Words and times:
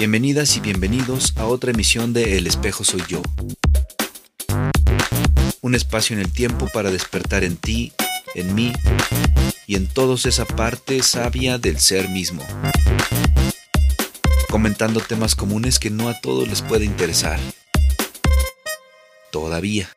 Bienvenidas 0.00 0.56
y 0.56 0.60
bienvenidos 0.60 1.34
a 1.36 1.44
otra 1.44 1.72
emisión 1.72 2.14
de 2.14 2.38
El 2.38 2.46
espejo 2.46 2.84
soy 2.84 3.02
yo. 3.06 3.20
Un 5.60 5.74
espacio 5.74 6.16
en 6.16 6.22
el 6.22 6.32
tiempo 6.32 6.68
para 6.72 6.90
despertar 6.90 7.44
en 7.44 7.58
ti, 7.58 7.92
en 8.34 8.54
mí 8.54 8.72
y 9.66 9.76
en 9.76 9.86
todos 9.86 10.24
esa 10.24 10.46
parte 10.46 11.02
sabia 11.02 11.58
del 11.58 11.78
ser 11.78 12.08
mismo. 12.08 12.42
Comentando 14.48 15.00
temas 15.00 15.34
comunes 15.34 15.78
que 15.78 15.90
no 15.90 16.08
a 16.08 16.18
todos 16.18 16.48
les 16.48 16.62
puede 16.62 16.86
interesar. 16.86 17.38
Todavía. 19.30 19.90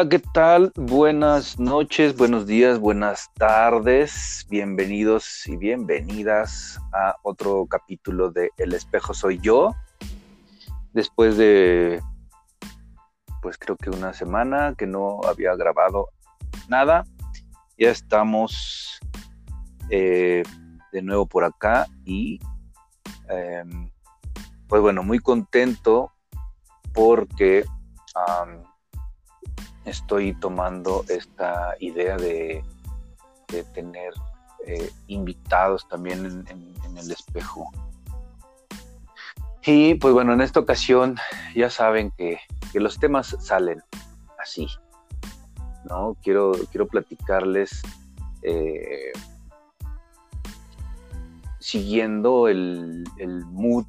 Hola, 0.00 0.08
¿qué 0.08 0.18
tal? 0.32 0.72
Buenas 0.76 1.58
noches, 1.58 2.16
buenos 2.16 2.46
días, 2.46 2.78
buenas 2.78 3.28
tardes. 3.34 4.46
Bienvenidos 4.48 5.46
y 5.46 5.58
bienvenidas 5.58 6.80
a 6.94 7.16
otro 7.22 7.66
capítulo 7.66 8.30
de 8.30 8.48
El 8.56 8.72
espejo 8.72 9.12
soy 9.12 9.38
yo. 9.40 9.76
Después 10.94 11.36
de, 11.36 12.00
pues 13.42 13.58
creo 13.58 13.76
que 13.76 13.90
una 13.90 14.14
semana 14.14 14.74
que 14.74 14.86
no 14.86 15.20
había 15.28 15.54
grabado 15.54 16.08
nada, 16.66 17.04
ya 17.76 17.90
estamos 17.90 19.00
eh, 19.90 20.42
de 20.92 21.02
nuevo 21.02 21.26
por 21.26 21.44
acá 21.44 21.86
y 22.06 22.40
em, 23.28 23.90
pues 24.66 24.80
bueno, 24.80 25.02
muy 25.02 25.18
contento 25.18 26.10
porque 26.94 27.66
estoy 29.84 30.34
tomando 30.34 31.04
esta 31.08 31.74
idea 31.80 32.16
de, 32.16 32.64
tener 33.74 34.12
eh, 34.66 34.90
invitados 35.08 35.88
también 35.88 36.46
en, 36.48 36.96
el 36.96 37.10
espejo. 37.10 37.70
Y 39.64 39.94
pues 39.94 40.12
bueno, 40.14 40.32
en 40.32 40.40
esta 40.40 40.60
ocasión 40.60 41.16
ya 41.54 41.70
saben 41.70 42.12
que, 42.16 42.38
los 42.74 42.98
temas 42.98 43.36
salen 43.40 43.82
así, 44.38 44.68
¿no? 45.84 46.16
Quiero, 46.22 46.52
quiero 46.70 46.86
platicarles 46.86 47.82
eh, 48.42 49.12
siguiendo 51.58 52.46
el, 52.48 53.04
el 53.18 53.44
mood 53.46 53.86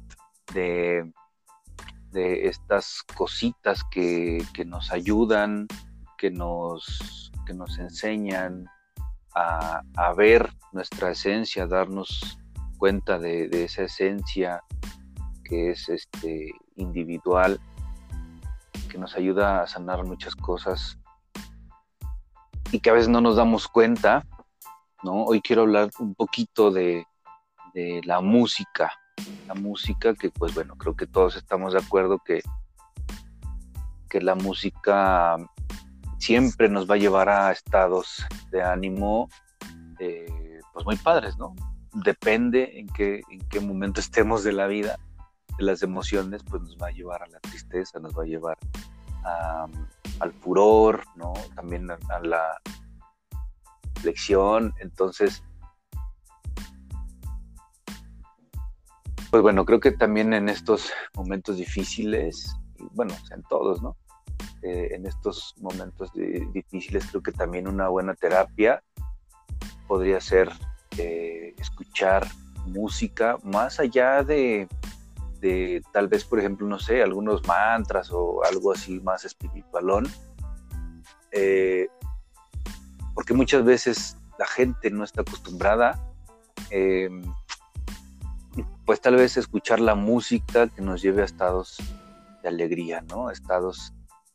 de, 0.52 1.12
de 2.12 2.46
estas 2.46 3.02
cositas 3.16 3.82
que, 3.90 4.44
nos 4.66 4.92
ayudan, 4.92 5.66
que 6.18 6.30
nos, 6.30 7.32
que 7.46 7.54
nos 7.54 7.78
enseñan 7.78 8.66
a, 9.34 9.82
ver 10.16 10.50
nuestra 10.72 11.10
esencia, 11.10 11.64
a 11.64 11.66
darnos 11.66 12.38
cuenta 12.78 13.18
de, 13.18 13.48
esa 13.64 13.82
esencia 13.82 14.62
que 15.44 15.70
es 15.70 15.88
este, 15.88 16.52
individual, 16.76 17.60
que 18.90 18.98
nos 18.98 19.16
ayuda 19.16 19.62
a 19.62 19.66
sanar 19.66 20.04
muchas 20.04 20.36
cosas 20.36 20.98
y 22.70 22.80
que 22.80 22.90
a 22.90 22.94
veces 22.94 23.08
no 23.08 23.20
nos 23.20 23.36
damos 23.36 23.68
cuenta. 23.68 24.26
¿no? 25.02 25.24
Hoy 25.24 25.40
quiero 25.40 25.62
hablar 25.62 25.90
un 25.98 26.14
poquito 26.14 26.70
de, 26.70 27.06
de 27.74 28.00
la 28.04 28.20
música, 28.20 28.92
la 29.46 29.54
música, 29.54 30.14
que 30.14 30.30
pues 30.30 30.54
bueno, 30.54 30.76
creo 30.76 30.96
que 30.96 31.06
todos 31.06 31.36
estamos 31.36 31.72
de 31.72 31.80
acuerdo 31.80 32.18
que, 32.18 32.42
que 34.08 34.20
la 34.20 34.34
música 34.34 35.36
siempre 36.18 36.68
nos 36.68 36.88
va 36.88 36.94
a 36.94 36.98
llevar 36.98 37.28
a 37.28 37.50
estados 37.50 38.24
de 38.50 38.62
ánimo 38.62 39.28
eh, 39.98 40.60
pues 40.72 40.86
muy 40.86 40.96
padres, 40.96 41.36
¿no? 41.36 41.54
Depende 41.92 42.78
en 42.78 42.86
qué, 42.88 43.22
en 43.30 43.40
qué 43.48 43.60
momento 43.60 44.00
estemos 44.00 44.42
de 44.44 44.52
la 44.52 44.66
vida, 44.66 44.98
de 45.58 45.64
las 45.64 45.82
emociones, 45.82 46.42
pues 46.48 46.62
nos 46.62 46.76
va 46.76 46.88
a 46.88 46.92
llevar 46.92 47.22
a 47.22 47.26
la 47.28 47.40
tristeza, 47.40 47.98
nos 47.98 48.16
va 48.16 48.22
a 48.22 48.26
llevar 48.26 48.58
al 50.20 50.32
furor, 50.32 51.04
¿no? 51.16 51.32
También 51.54 51.90
a, 51.90 51.98
la 52.20 52.60
flexión, 54.00 54.74
entonces 54.80 55.42
pues 59.32 59.42
bueno, 59.42 59.64
creo 59.64 59.80
que 59.80 59.92
también 59.92 60.34
en 60.34 60.50
estos 60.50 60.92
momentos 61.14 61.56
difíciles, 61.56 62.54
bueno, 62.90 63.14
en 63.34 63.42
todos, 63.44 63.80
¿no? 63.80 63.96
Eh, 64.60 64.90
en 64.92 65.06
estos 65.06 65.54
momentos 65.58 66.12
difíciles 66.12 67.06
creo 67.08 67.22
que 67.22 67.32
también 67.32 67.66
una 67.66 67.88
buena 67.88 68.14
terapia 68.14 68.84
podría 69.88 70.20
ser 70.20 70.52
eh, 70.98 71.54
escuchar 71.56 72.28
música 72.66 73.38
más 73.42 73.80
allá 73.80 74.22
de, 74.22 74.68
tal 75.94 76.08
vez, 76.08 76.26
por 76.26 76.38
ejemplo, 76.38 76.66
no 76.66 76.78
sé, 76.78 77.02
algunos 77.02 77.46
mantras 77.46 78.10
o 78.12 78.44
algo 78.44 78.72
así 78.72 79.00
más 79.00 79.24
espiritualón, 79.24 80.06
eh, 81.30 81.88
porque 83.14 83.32
muchas 83.32 83.64
veces 83.64 84.18
la 84.38 84.46
gente 84.46 84.90
no 84.90 85.04
está 85.04 85.22
acostumbrada 85.22 85.98
pues 88.84 89.00
tal 89.00 89.16
vez 89.16 89.36
escuchar 89.36 89.80
la 89.80 89.94
música 89.94 90.68
que 90.68 90.82
nos 90.82 91.02
lleve 91.02 91.22
a 91.22 91.24
estados 91.24 91.78
de 92.42 92.48
alegría, 92.48 93.00
¿no? 93.02 93.30
Estados 93.30 93.92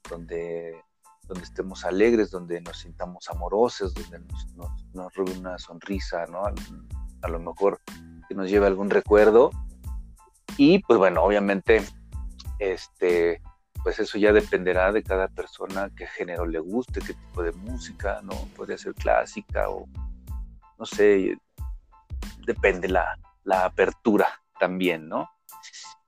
donde, 0.09 0.81
donde 1.27 1.43
estemos 1.43 1.85
alegres, 1.85 2.31
donde 2.31 2.61
nos 2.61 2.79
sintamos 2.79 3.29
amorosos, 3.29 3.93
donde 3.93 4.19
nos, 4.19 4.47
nos, 4.93 5.17
una 5.37 5.57
sonrisa, 5.59 6.25
¿no? 6.27 6.43
A, 6.45 7.27
lo 7.27 7.39
mejor 7.39 7.81
que 8.27 8.35
nos 8.35 8.49
lleve 8.49 8.67
algún 8.67 8.89
recuerdo. 8.89 9.51
Y 10.55 10.79
pues 10.79 10.97
bueno, 10.97 11.21
obviamente, 11.23 11.83
este, 12.59 13.41
pues 13.83 13.99
eso 13.99 14.17
ya 14.17 14.31
dependerá 14.31 14.91
de 14.91 15.03
cada 15.03 15.27
persona, 15.27 15.91
qué 15.95 16.07
género 16.07 16.45
le 16.45 16.59
guste, 16.59 17.01
qué 17.01 17.13
tipo 17.13 17.43
de 17.43 17.51
música, 17.51 18.21
¿no? 18.23 18.33
Podría 18.55 18.77
ser 18.77 18.95
clásica 18.95 19.69
o, 19.69 19.87
no 20.79 20.85
sé, 20.85 21.37
depende 22.45 22.87
la, 22.87 23.17
la 23.47 23.63
apertura 23.63 24.27
también, 24.59 25.07
¿no? 25.07 25.29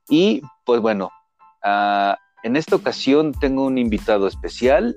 Y 0.08 0.42
pues 0.64 0.80
bueno, 0.80 1.10
ah, 1.64 2.18
en 2.42 2.56
esta 2.56 2.76
ocasión 2.76 3.32
tengo 3.32 3.64
un 3.64 3.78
invitado 3.78 4.28
especial 4.28 4.94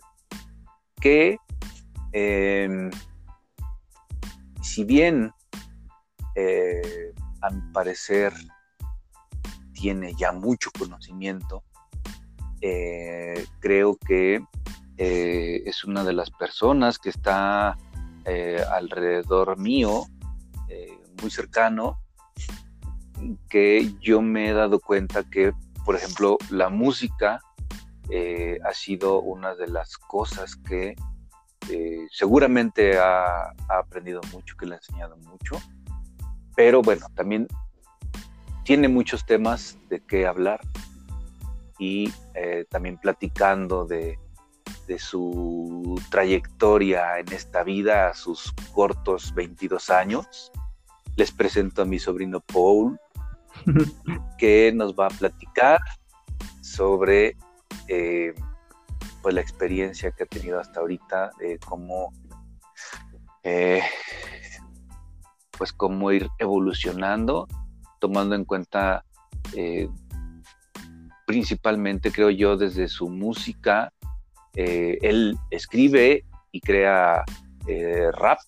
que, 1.00 1.38
em, 2.12 2.92
si 4.62 4.84
bien 4.84 5.32
eh, 6.36 7.14
a 7.42 7.50
mi 7.50 7.62
parecer 7.72 8.34
tiene 9.72 10.14
ya 10.16 10.34
mucho 10.34 10.70
conocimiento, 10.78 11.64
eh, 12.60 13.46
creo 13.60 13.98
que 13.98 14.44
eh, 14.98 15.64
es 15.66 15.86
una 15.86 16.04
de 16.04 16.14
las 16.14 16.30
personas 16.30 17.00
que 17.00 17.10
está 17.10 17.78
alrededor 18.72 19.58
mío, 19.58 20.06
muy 21.22 21.30
cercano, 21.30 22.03
que 23.50 23.94
yo 24.02 24.22
me 24.22 24.50
he 24.50 24.54
dado 24.54 24.80
cuenta 24.80 25.24
que, 25.24 25.54
por 25.86 25.96
ejemplo, 25.96 26.38
la 26.50 26.70
música 26.70 27.42
eh, 28.10 28.60
ha 28.64 28.74
sido 28.74 29.22
una 29.22 29.56
de 29.56 29.68
las 29.68 29.98
cosas 29.98 30.56
que 30.56 30.96
eh, 31.70 32.08
seguramente 32.12 32.98
ha, 32.98 33.54
aprendido 33.70 34.22
mucho, 34.32 34.56
que 34.58 34.66
le 34.66 34.76
ha 34.76 34.78
enseñado 34.78 35.16
mucho, 35.18 35.62
pero 36.56 36.82
bueno, 36.82 37.08
también 37.16 37.48
tiene 38.64 38.88
muchos 38.88 39.26
temas 39.26 39.78
de 39.90 40.02
qué 40.02 40.28
hablar 40.28 40.60
y 41.80 42.14
eh, 42.36 42.66
también 42.70 42.98
platicando 42.98 43.86
de, 43.86 44.20
de 44.88 45.00
su 45.00 46.00
trayectoria 46.10 47.20
en 47.20 47.32
esta 47.32 47.64
vida 47.64 48.10
a 48.10 48.14
sus 48.14 48.54
cortos 48.74 49.34
22 49.34 49.90
años. 49.90 50.52
Les 51.16 51.32
presento 51.32 51.84
a 51.84 51.86
mi 51.86 52.00
sobrino 52.00 52.42
Paul, 52.42 53.00
que 54.38 54.72
nos 54.74 54.94
va 54.94 55.08
a 55.08 55.10
platicar 55.10 55.80
sobre 56.62 57.36
eh, 57.88 58.34
pues 59.22 59.36
la 59.36 59.42
experiencia 59.42 60.12
que 60.12 60.24
ha 60.24 60.26
tenido 60.26 60.60
hasta 60.60 60.80
ahorita, 60.80 61.32
de 61.40 61.60
cómo 61.60 62.12
eh, 63.44 63.82
pues 65.58 65.72
cómo 65.72 66.12
ir 66.12 66.28
evolucionando, 66.40 67.48
tomando 68.00 68.36
en 68.36 68.46
cuenta 68.46 69.06
eh, 69.56 69.88
principalmente, 71.26 72.12
creo 72.12 72.30
yo, 72.30 72.58
desde 72.58 72.88
su 72.88 73.10
música, 73.10 73.94
él 74.56 75.38
escribe 75.50 76.26
y 76.52 76.60
crea 76.60 77.24
rap. 78.12 78.40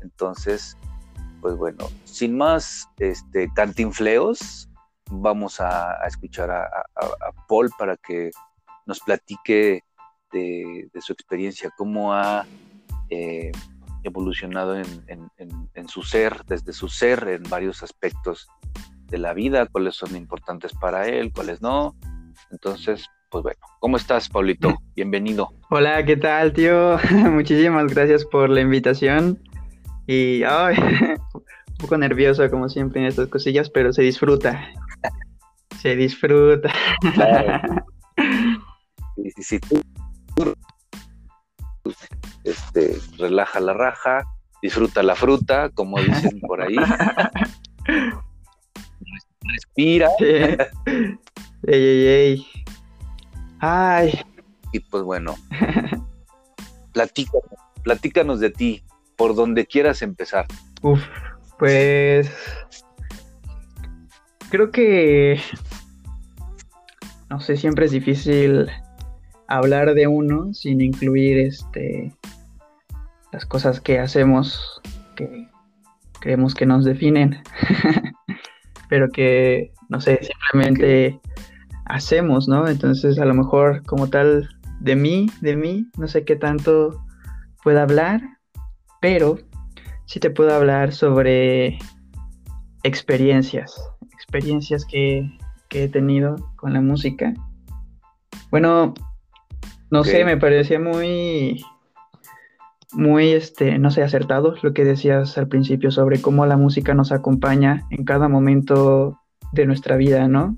Entonces, 0.00 0.76
pues 1.44 1.58
bueno, 1.58 1.90
sin 2.04 2.38
más 2.38 2.88
este, 2.98 3.52
cantinfleos, 3.54 4.66
vamos 5.10 5.60
a, 5.60 5.98
escuchar 6.06 6.50
a, 6.50 6.66
Paul 7.46 7.68
para 7.78 7.98
que 7.98 8.30
nos 8.86 8.98
platique 9.00 9.82
de, 10.32 10.88
su 11.00 11.12
experiencia, 11.12 11.70
cómo 11.76 12.14
ha 12.14 12.46
eh, 13.10 13.52
evolucionado 14.04 14.74
en, 14.74 15.88
su 15.88 16.02
ser, 16.02 16.46
desde 16.46 16.72
su 16.72 16.88
ser, 16.88 17.28
en 17.28 17.42
varios 17.50 17.82
aspectos 17.82 18.48
de 19.10 19.18
la 19.18 19.34
vida, 19.34 19.66
cuáles 19.66 19.96
son 19.96 20.16
importantes 20.16 20.72
para 20.72 21.08
él, 21.08 21.30
cuáles 21.30 21.60
no. 21.60 21.94
Entonces, 22.52 23.06
pues 23.30 23.42
bueno, 23.42 23.60
¿cómo 23.80 23.98
estás, 23.98 24.30
Paulito? 24.30 24.78
Bienvenido. 24.96 25.52
Hola, 25.68 26.06
¿qué 26.06 26.16
tal, 26.16 26.54
tío? 26.54 26.96
Muchísimas 27.10 27.92
gracias 27.92 28.24
por 28.24 28.48
la 28.48 28.62
invitación. 28.62 29.38
Y 30.06 30.42
ay, 30.44 30.76
un 31.74 31.78
poco 31.78 31.98
nervioso, 31.98 32.48
como 32.50 32.68
siempre, 32.68 33.00
en 33.00 33.06
estas 33.08 33.28
cosillas, 33.28 33.68
pero 33.70 33.92
se 33.92 34.02
disfruta. 34.02 34.68
Se 35.80 35.96
disfruta. 35.96 36.72
Sí, 39.16 39.30
sí, 39.36 39.42
sí. 39.42 39.60
Este, 42.44 42.96
relaja 43.18 43.60
la 43.60 43.74
raja, 43.74 44.24
disfruta 44.62 45.02
la 45.02 45.14
fruta, 45.14 45.70
como 45.70 46.00
dicen 46.00 46.40
por 46.40 46.62
ahí. 46.62 46.76
Respira. 49.40 50.08
Ey, 50.18 50.66
ey, 51.66 52.06
ey. 52.06 52.46
Ay. 53.60 54.20
Y 54.72 54.80
pues 54.80 55.02
bueno, 55.04 55.36
platícanos, 56.92 57.44
platícanos 57.82 58.40
de 58.40 58.50
ti, 58.50 58.82
por 59.16 59.34
donde 59.34 59.66
quieras 59.66 60.02
empezar. 60.02 60.46
Uf, 60.82 61.00
pues 61.58 62.30
creo 64.50 64.70
que 64.70 65.40
no 67.30 67.40
sé, 67.40 67.56
siempre 67.56 67.86
es 67.86 67.90
difícil 67.90 68.68
hablar 69.48 69.94
de 69.94 70.06
uno 70.06 70.52
sin 70.54 70.80
incluir 70.80 71.38
este 71.38 72.12
las 73.32 73.44
cosas 73.44 73.80
que 73.80 73.98
hacemos 73.98 74.80
que 75.16 75.48
creemos 76.20 76.54
que 76.54 76.64
nos 76.64 76.84
definen, 76.84 77.42
pero 78.88 79.08
que 79.10 79.72
no 79.88 80.00
sé, 80.00 80.20
simplemente 80.22 81.20
hacemos, 81.84 82.48
¿no? 82.48 82.66
Entonces, 82.66 83.18
a 83.18 83.24
lo 83.24 83.34
mejor 83.34 83.82
como 83.84 84.08
tal 84.08 84.48
de 84.80 84.96
mí, 84.96 85.26
de 85.40 85.56
mí, 85.56 85.86
no 85.98 86.08
sé 86.08 86.24
qué 86.24 86.36
tanto 86.36 87.04
puedo 87.62 87.80
hablar, 87.80 88.22
pero 89.00 89.38
sí 90.06 90.20
te 90.20 90.30
puedo 90.30 90.54
hablar 90.54 90.92
sobre 90.92 91.78
experiencias, 92.82 93.74
experiencias 94.12 94.84
que, 94.84 95.30
he 95.70 95.88
tenido 95.88 96.36
con 96.54 96.72
la 96.72 96.80
música. 96.80 97.34
Bueno, 98.52 98.94
no 99.90 100.04
sé, 100.04 100.24
me 100.24 100.36
parecía 100.36 100.78
muy, 100.78 101.64
muy, 102.92 103.32
este, 103.32 103.76
no 103.80 103.90
sé, 103.90 104.04
acertado 104.04 104.54
lo 104.62 104.72
que 104.72 104.84
decías 104.84 105.36
al 105.36 105.48
principio 105.48 105.90
sobre 105.90 106.22
cómo 106.22 106.46
la 106.46 106.56
música 106.56 106.94
nos 106.94 107.10
acompaña 107.10 107.82
en 107.90 108.04
cada 108.04 108.28
momento 108.28 109.18
de 109.50 109.66
nuestra 109.66 109.96
vida, 109.96 110.28
¿no? 110.28 110.56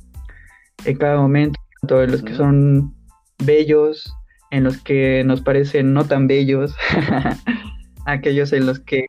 En 0.85 0.99
cada 0.99 1.17
momento, 1.17 1.59
tanto 1.81 2.03
en 2.03 2.13
los 2.13 2.23
que 2.23 2.35
son 2.35 2.95
bellos, 3.39 4.13
en 4.51 4.65
los 4.65 4.77
que 4.83 5.25
nos 5.25 5.41
parecen 5.41 5.95
no 5.95 6.05
tan 6.05 6.27
bellos, 6.27 6.75
aquellos 8.07 8.53
en 8.53 8.67
los 8.67 8.81
que 8.81 9.07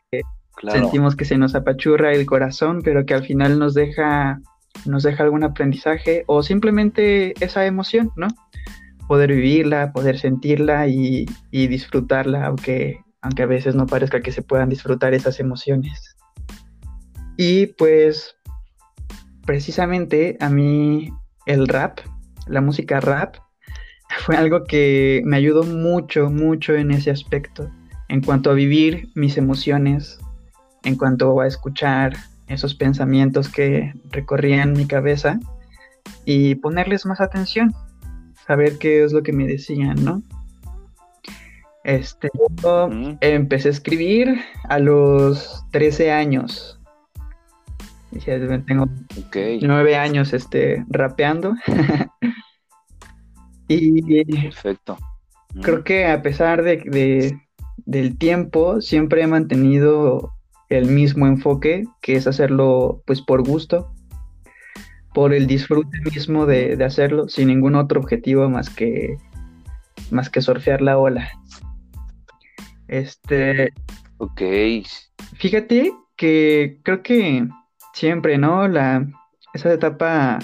sentimos 0.72 1.16
que 1.16 1.24
se 1.24 1.38
nos 1.38 1.54
apachurra 1.54 2.12
el 2.12 2.26
corazón, 2.26 2.82
pero 2.82 3.06
que 3.06 3.14
al 3.14 3.24
final 3.24 3.58
nos 3.58 3.74
deja, 3.74 4.40
nos 4.84 5.04
deja 5.04 5.22
algún 5.22 5.44
aprendizaje 5.44 6.24
o 6.26 6.42
simplemente 6.42 7.32
esa 7.42 7.64
emoción, 7.64 8.10
¿no? 8.16 8.28
Poder 9.06 9.32
vivirla, 9.32 9.92
poder 9.92 10.18
sentirla 10.18 10.88
y, 10.88 11.26
disfrutarla, 11.52 12.46
aunque, 12.46 13.00
aunque 13.22 13.42
a 13.44 13.46
veces 13.46 13.74
no 13.74 13.86
parezca 13.86 14.20
que 14.20 14.32
se 14.32 14.42
puedan 14.42 14.68
disfrutar 14.68 15.14
esas 15.14 15.40
emociones. 15.40 16.16
Y 17.36 17.68
pues 17.68 18.36
precisamente 19.46 20.36
a 20.40 20.50
mí 20.50 21.10
el 21.46 21.68
rap, 21.68 22.00
la 22.48 22.60
música 22.60 23.00
rap, 23.00 23.36
fue 24.24 24.36
algo 24.36 24.64
que 24.64 25.22
me 25.24 25.36
ayudó 25.36 25.62
mucho, 25.62 26.30
mucho 26.30 26.74
en 26.74 26.90
ese 26.90 27.10
aspecto, 27.10 27.70
en 28.08 28.22
cuanto 28.22 28.50
a 28.50 28.54
vivir 28.54 29.08
mis 29.14 29.36
emociones, 29.36 30.18
en 30.84 30.96
cuanto 30.96 31.40
a 31.40 31.46
escuchar 31.46 32.14
esos 32.46 32.74
pensamientos 32.74 33.48
que 33.48 33.92
recorrían 34.10 34.72
mi 34.72 34.86
cabeza 34.86 35.38
y 36.24 36.54
ponerles 36.56 37.06
más 37.06 37.20
atención, 37.20 37.74
saber 38.46 38.78
qué 38.78 39.04
es 39.04 39.12
lo 39.12 39.22
que 39.22 39.32
me 39.32 39.46
decían, 39.46 40.02
¿no? 40.04 40.22
Este, 41.84 42.28
yo 42.62 42.90
empecé 43.20 43.68
a 43.68 43.70
escribir 43.70 44.40
a 44.64 44.78
los 44.78 45.64
13 45.70 46.12
años. 46.12 46.78
Tengo 48.66 48.88
nueve 49.62 49.96
años 49.96 50.32
este, 50.32 50.84
rapeando. 50.88 51.54
y 53.68 54.24
Perfecto. 54.24 54.98
creo 55.62 55.84
que 55.84 56.06
a 56.06 56.22
pesar 56.22 56.62
de, 56.62 57.38
del 57.86 58.18
tiempo, 58.18 58.80
siempre 58.80 59.22
he 59.22 59.26
mantenido 59.26 60.32
el 60.68 60.86
mismo 60.86 61.26
enfoque, 61.26 61.84
que 62.02 62.14
es 62.14 62.26
hacerlo 62.26 63.02
pues 63.06 63.22
por 63.22 63.46
gusto, 63.46 63.92
por 65.14 65.32
el 65.32 65.46
disfrute 65.46 65.98
mismo 66.14 66.46
de, 66.46 66.82
hacerlo, 66.84 67.28
sin 67.28 67.48
ningún 67.48 67.74
otro 67.74 68.00
objetivo 68.00 68.48
más 68.48 68.70
que, 68.70 69.16
más 70.10 70.30
que 70.30 70.42
surfear 70.42 70.82
la 70.82 70.98
ola. 70.98 71.30
Este. 72.86 73.72
Ok. 74.18 74.42
Fíjate 75.34 75.92
que 76.16 76.80
creo 76.82 77.02
que 77.02 77.48
siempre, 77.94 78.38
¿no? 78.38 78.68
La, 78.68 79.06
esa 79.54 79.72
etapa 79.72 80.38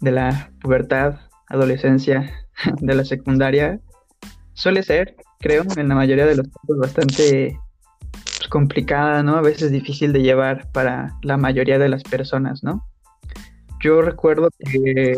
de 0.00 0.12
la 0.12 0.50
pubertad, 0.60 1.20
adolescencia, 1.48 2.32
de 2.80 2.94
la 2.94 3.04
secundaria, 3.04 3.80
suele 4.54 4.82
ser, 4.82 5.16
creo, 5.38 5.64
en 5.76 5.88
la 5.88 5.94
mayoría 5.94 6.26
de 6.26 6.36
los 6.36 6.48
casos 6.48 6.78
bastante 6.78 7.58
pues, 8.10 8.48
complicada, 8.48 9.22
¿no? 9.22 9.36
A 9.36 9.40
veces 9.40 9.70
difícil 9.70 10.12
de 10.12 10.22
llevar 10.22 10.70
para 10.72 11.16
la 11.22 11.36
mayoría 11.36 11.78
de 11.78 11.88
las 11.88 12.02
personas, 12.02 12.62
¿no? 12.62 12.86
Yo 13.80 14.02
recuerdo 14.02 14.48
que, 14.58 15.16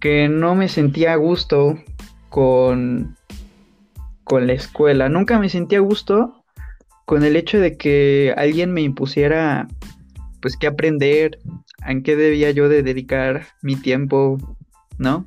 que 0.00 0.28
no 0.28 0.54
me 0.54 0.68
sentía 0.68 1.12
a 1.12 1.16
gusto 1.16 1.78
con, 2.30 3.16
con 4.24 4.46
la 4.46 4.54
escuela. 4.54 5.08
Nunca 5.08 5.38
me 5.38 5.50
sentía 5.50 5.78
a 5.78 5.82
gusto 5.82 6.44
con 7.04 7.24
el 7.24 7.36
hecho 7.36 7.58
de 7.58 7.76
que 7.76 8.32
alguien 8.36 8.72
me 8.72 8.80
impusiera, 8.80 9.68
pues, 10.40 10.56
qué 10.56 10.66
aprender, 10.66 11.38
en 11.86 12.02
qué 12.02 12.16
debía 12.16 12.50
yo 12.52 12.68
de 12.68 12.82
dedicar 12.82 13.46
mi 13.62 13.76
tiempo, 13.76 14.38
¿no? 14.96 15.26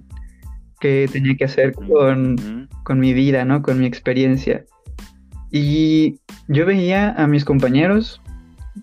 ¿Qué 0.84 1.08
tenía 1.10 1.38
que 1.38 1.46
hacer 1.46 1.72
con, 1.72 2.68
con 2.84 3.00
mi 3.00 3.14
vida, 3.14 3.46
¿no? 3.46 3.62
Con 3.62 3.80
mi 3.80 3.86
experiencia. 3.86 4.66
Y 5.50 6.20
yo 6.50 6.66
veía 6.66 7.12
a 7.12 7.26
mis 7.26 7.46
compañeros, 7.46 8.22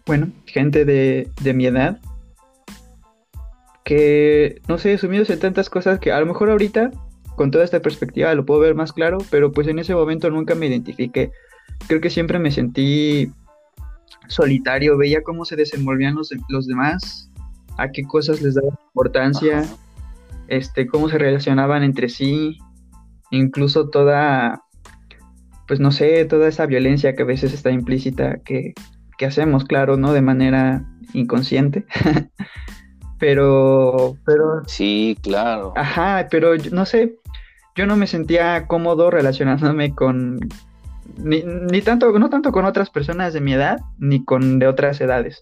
bueno, 0.06 0.32
gente 0.46 0.86
de, 0.86 1.28
mi 1.52 1.66
edad, 1.66 2.00
que, 3.84 4.62
no 4.66 4.78
sé, 4.78 4.96
sumidos 4.96 5.28
en 5.28 5.40
tantas 5.40 5.68
cosas 5.68 5.98
que 5.98 6.10
a 6.10 6.18
lo 6.20 6.24
mejor 6.24 6.48
ahorita, 6.48 6.90
con 7.36 7.50
toda 7.50 7.64
esta 7.64 7.82
perspectiva, 7.82 8.34
lo 8.34 8.46
puedo 8.46 8.60
ver 8.60 8.74
más 8.74 8.94
claro, 8.94 9.18
pero 9.30 9.52
pues 9.52 9.68
en 9.68 9.78
ese 9.78 9.94
momento 9.94 10.30
nunca 10.30 10.54
me 10.54 10.68
identifiqué. 10.68 11.30
Creo 11.86 12.00
que 12.00 12.08
siempre 12.08 12.38
me 12.38 12.50
sentí 12.50 13.30
solitario, 14.28 14.96
veía 14.96 15.22
cómo 15.22 15.44
se 15.44 15.54
desenvolvían 15.54 16.14
los, 16.14 16.30
los 16.48 16.66
demás, 16.66 17.30
a 17.76 17.90
qué 17.90 18.04
cosas 18.04 18.40
les 18.40 18.54
daban 18.54 18.78
importancia, 18.86 19.66
este, 20.50 20.86
cómo 20.86 21.08
se 21.08 21.18
relacionaban 21.18 21.82
entre 21.82 22.08
sí, 22.08 22.58
incluso 23.30 23.88
toda 23.88 24.62
pues 25.70 25.78
no 25.78 25.92
sé, 25.92 26.24
toda 26.24 26.48
esa 26.48 26.66
violencia 26.66 27.14
que 27.14 27.22
a 27.22 27.26
veces 27.26 27.54
está 27.54 27.70
implícita 27.70 28.40
que, 28.44 28.74
hacemos, 29.24 29.64
claro, 29.64 29.96
¿no? 29.96 30.12
De 30.12 30.20
manera 30.20 30.84
inconsciente. 31.12 31.86
pero, 33.20 34.16
pero... 34.26 34.64
Sí, 34.66 35.16
claro. 35.22 35.72
Ajá, 35.76 36.26
pero 36.28 36.56
no 36.72 36.86
sé, 36.86 37.14
yo 37.76 37.86
no 37.86 37.94
me 37.94 38.08
sentía 38.08 38.66
cómodo 38.66 39.12
relacionándome 39.12 39.94
con... 39.94 40.40
Ni, 41.18 41.44
ni 41.44 41.82
tanto, 41.82 42.18
no 42.18 42.30
tanto 42.30 42.50
con 42.50 42.64
otras 42.64 42.90
personas 42.90 43.32
de 43.32 43.40
mi 43.40 43.52
edad, 43.52 43.78
ni 43.96 44.24
con 44.24 44.58
de 44.58 44.66
otras 44.66 45.00
edades. 45.00 45.40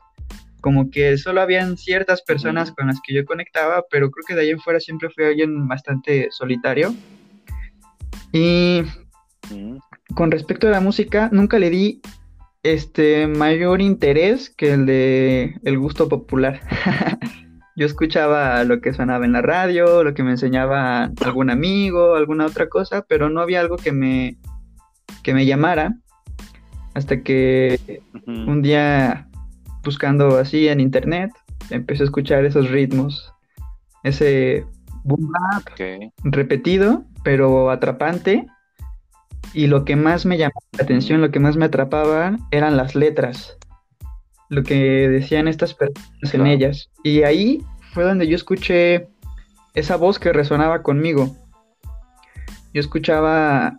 Como 0.61 0.91
que 0.91 1.17
solo 1.19 1.41
habían 1.41 1.77
ciertas 1.77 2.23
personas 2.23 2.73
con 2.73 2.88
las 2.88 3.00
que 3.00 3.15
yo 3.15 3.25
conectaba, 3.25 3.85
pero 3.91 4.11
creo 4.11 4.25
que 4.27 4.35
de 4.35 4.43
ahí 4.43 4.50
en 4.50 4.59
fuera 4.59 4.81
siempre 4.81 5.09
fui 5.11 5.25
alguien 5.25 5.69
bastante 5.69 6.29
solitario 6.31 6.95
Y 8.33 8.83
con 10.15 10.31
respecto 10.31 10.67
a 10.67 10.71
la 10.71 10.81
música, 10.81 11.29
nunca 11.33 11.59
le 11.59 11.71
di 11.71 12.00
este 12.62 13.27
mayor 13.27 13.81
interés 13.81 14.50
que 14.50 14.73
el 14.73 14.87
de 14.87 15.55
el 15.65 15.79
gusto 15.79 16.09
popular. 16.09 16.61
Yo 17.77 17.87
escuchaba 17.87 18.65
lo 18.65 18.81
que 18.81 18.93
sonaba 18.93 19.25
en 19.25 19.33
la 19.33 19.43
radio, 19.43 20.03
lo 20.03 20.12
que 20.12 20.25
me 20.25 20.33
enseñaba 20.33 21.12
algún 21.25 21.49
amigo, 21.49 22.17
alguna 22.17 22.47
otra 22.47 22.69
cosa, 22.69 23.05
pero 23.09 23.31
no 23.31 23.41
había 23.41 23.61
algo 23.61 23.77
que 23.77 23.93
me, 23.93 24.37
que 25.23 25.33
me 25.33 25.47
llamara. 25.47 25.95
Hasta 26.95 27.23
que 27.23 28.03
un 28.27 28.62
día, 28.62 29.28
buscando 29.88 30.38
así 30.38 30.68
en 30.68 30.80
internet, 30.80 31.30
empecé 31.71 32.02
a 32.02 32.07
escuchar 32.07 32.45
esos 32.45 32.71
ritmos. 32.71 33.33
Ese 34.04 34.66
boom 35.04 35.33
bap 35.33 35.64
repetido, 36.25 37.04
pero 37.25 37.71
atrapante. 37.71 38.47
Y 39.54 39.66
lo 39.66 39.85
que 39.85 39.97
más 39.97 40.26
me 40.26 40.37
llamó 40.37 40.61
la 40.76 40.85
atención, 40.85 41.23
lo 41.23 41.30
que 41.30 41.40
más 41.40 41.57
me 41.57 41.64
atrapaba, 41.64 42.37
eran 42.50 42.76
las 42.76 42.95
letras 42.95 43.59
lo 44.49 44.62
que 44.62 45.09
decían 45.09 45.49
estas 45.49 45.75
personas 45.75 46.35
en 46.35 46.47
ellas. 46.47 46.90
Y 47.02 47.23
ahí 47.23 47.62
fue 47.92 48.04
donde 48.04 48.26
yo 48.26 48.37
escuché 48.37 49.09
esa 49.75 49.97
voz 49.97 50.18
que 50.18 50.33
resonaba 50.33 50.83
conmigo. 50.83 51.37
Yo 52.73 52.80
escuchaba 52.80 53.75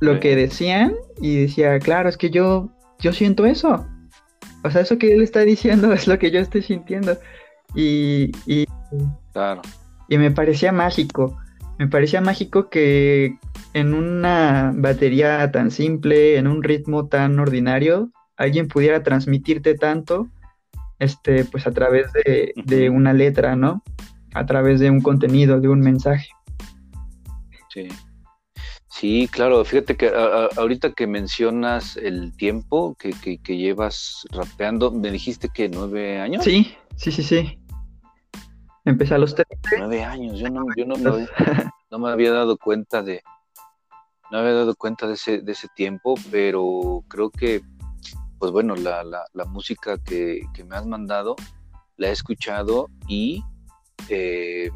lo 0.00 0.20
que 0.20 0.36
decían 0.36 0.94
y 1.20 1.42
decía, 1.42 1.78
claro, 1.78 2.08
es 2.08 2.16
que 2.16 2.30
yo, 2.30 2.70
yo 2.98 3.12
siento 3.12 3.46
eso. 3.46 3.86
O 4.62 4.70
sea, 4.70 4.82
eso 4.82 4.98
que 4.98 5.12
él 5.12 5.22
está 5.22 5.40
diciendo 5.40 5.92
es 5.92 6.06
lo 6.06 6.18
que 6.18 6.30
yo 6.30 6.40
estoy 6.40 6.62
sintiendo. 6.62 7.18
Y, 7.74 8.32
y, 8.46 8.66
claro. 9.32 9.62
y 10.08 10.18
me 10.18 10.30
parecía 10.30 10.72
mágico. 10.72 11.38
Me 11.78 11.88
parecía 11.88 12.20
mágico 12.20 12.68
que 12.68 13.38
en 13.72 13.94
una 13.94 14.72
batería 14.74 15.50
tan 15.50 15.70
simple, 15.70 16.36
en 16.36 16.46
un 16.46 16.62
ritmo 16.62 17.06
tan 17.06 17.38
ordinario, 17.38 18.10
alguien 18.36 18.68
pudiera 18.68 19.02
transmitirte 19.02 19.74
tanto, 19.74 20.28
este, 20.98 21.44
pues 21.44 21.66
a 21.66 21.72
través 21.72 22.06
de, 22.12 22.90
una 22.90 23.12
letra, 23.12 23.56
¿no? 23.56 23.82
A 24.34 24.44
través 24.46 24.80
de 24.80 24.90
un 24.90 25.00
contenido, 25.00 25.60
de 25.60 25.68
un 25.68 25.80
mensaje. 25.80 26.28
Sí. 27.72 27.88
Sí, 29.00 29.28
claro, 29.32 29.64
fíjate 29.64 29.96
que 29.96 30.12
ahorita 30.58 30.92
que 30.92 31.06
mencionas 31.06 31.96
el 31.96 32.36
tiempo 32.36 32.94
que, 32.98 33.38
llevas 33.46 34.26
rapeando, 34.30 34.90
me 34.90 35.10
dijiste 35.10 35.48
que 35.48 35.70
nueve 35.70 36.20
años. 36.20 36.44
Sí, 36.44 36.76
sí, 36.96 37.10
sí, 37.10 37.22
sí. 37.22 37.58
Empecé 38.84 39.14
a 39.14 39.18
los 39.18 39.34
tres. 39.34 39.46
Nueve 39.78 40.04
años, 40.04 40.38
yo 40.38 40.50
no, 40.50 40.66
yo 40.76 40.84
no, 40.84 40.96
me, 40.96 41.26
no 41.90 41.98
me 41.98 42.10
había 42.10 42.30
dado 42.30 42.58
cuenta 42.58 43.02
de, 43.02 43.22
no 44.30 44.36
había 44.36 44.52
dado 44.52 44.74
cuenta 44.74 45.06
de 45.06 45.14
ese, 45.14 45.40
de 45.40 45.52
ese 45.52 45.68
tiempo, 45.74 46.16
pero 46.30 47.02
creo 47.08 47.30
que 47.30 47.62
pues 48.38 48.52
bueno, 48.52 48.76
la, 48.76 49.02
la, 49.02 49.44
música 49.46 49.96
que, 49.96 50.42
me 50.68 50.76
has 50.76 50.84
mandado 50.84 51.36
la 51.96 52.08
he 52.08 52.12
escuchado 52.12 52.90
y 53.08 53.42
eh, 54.10 54.70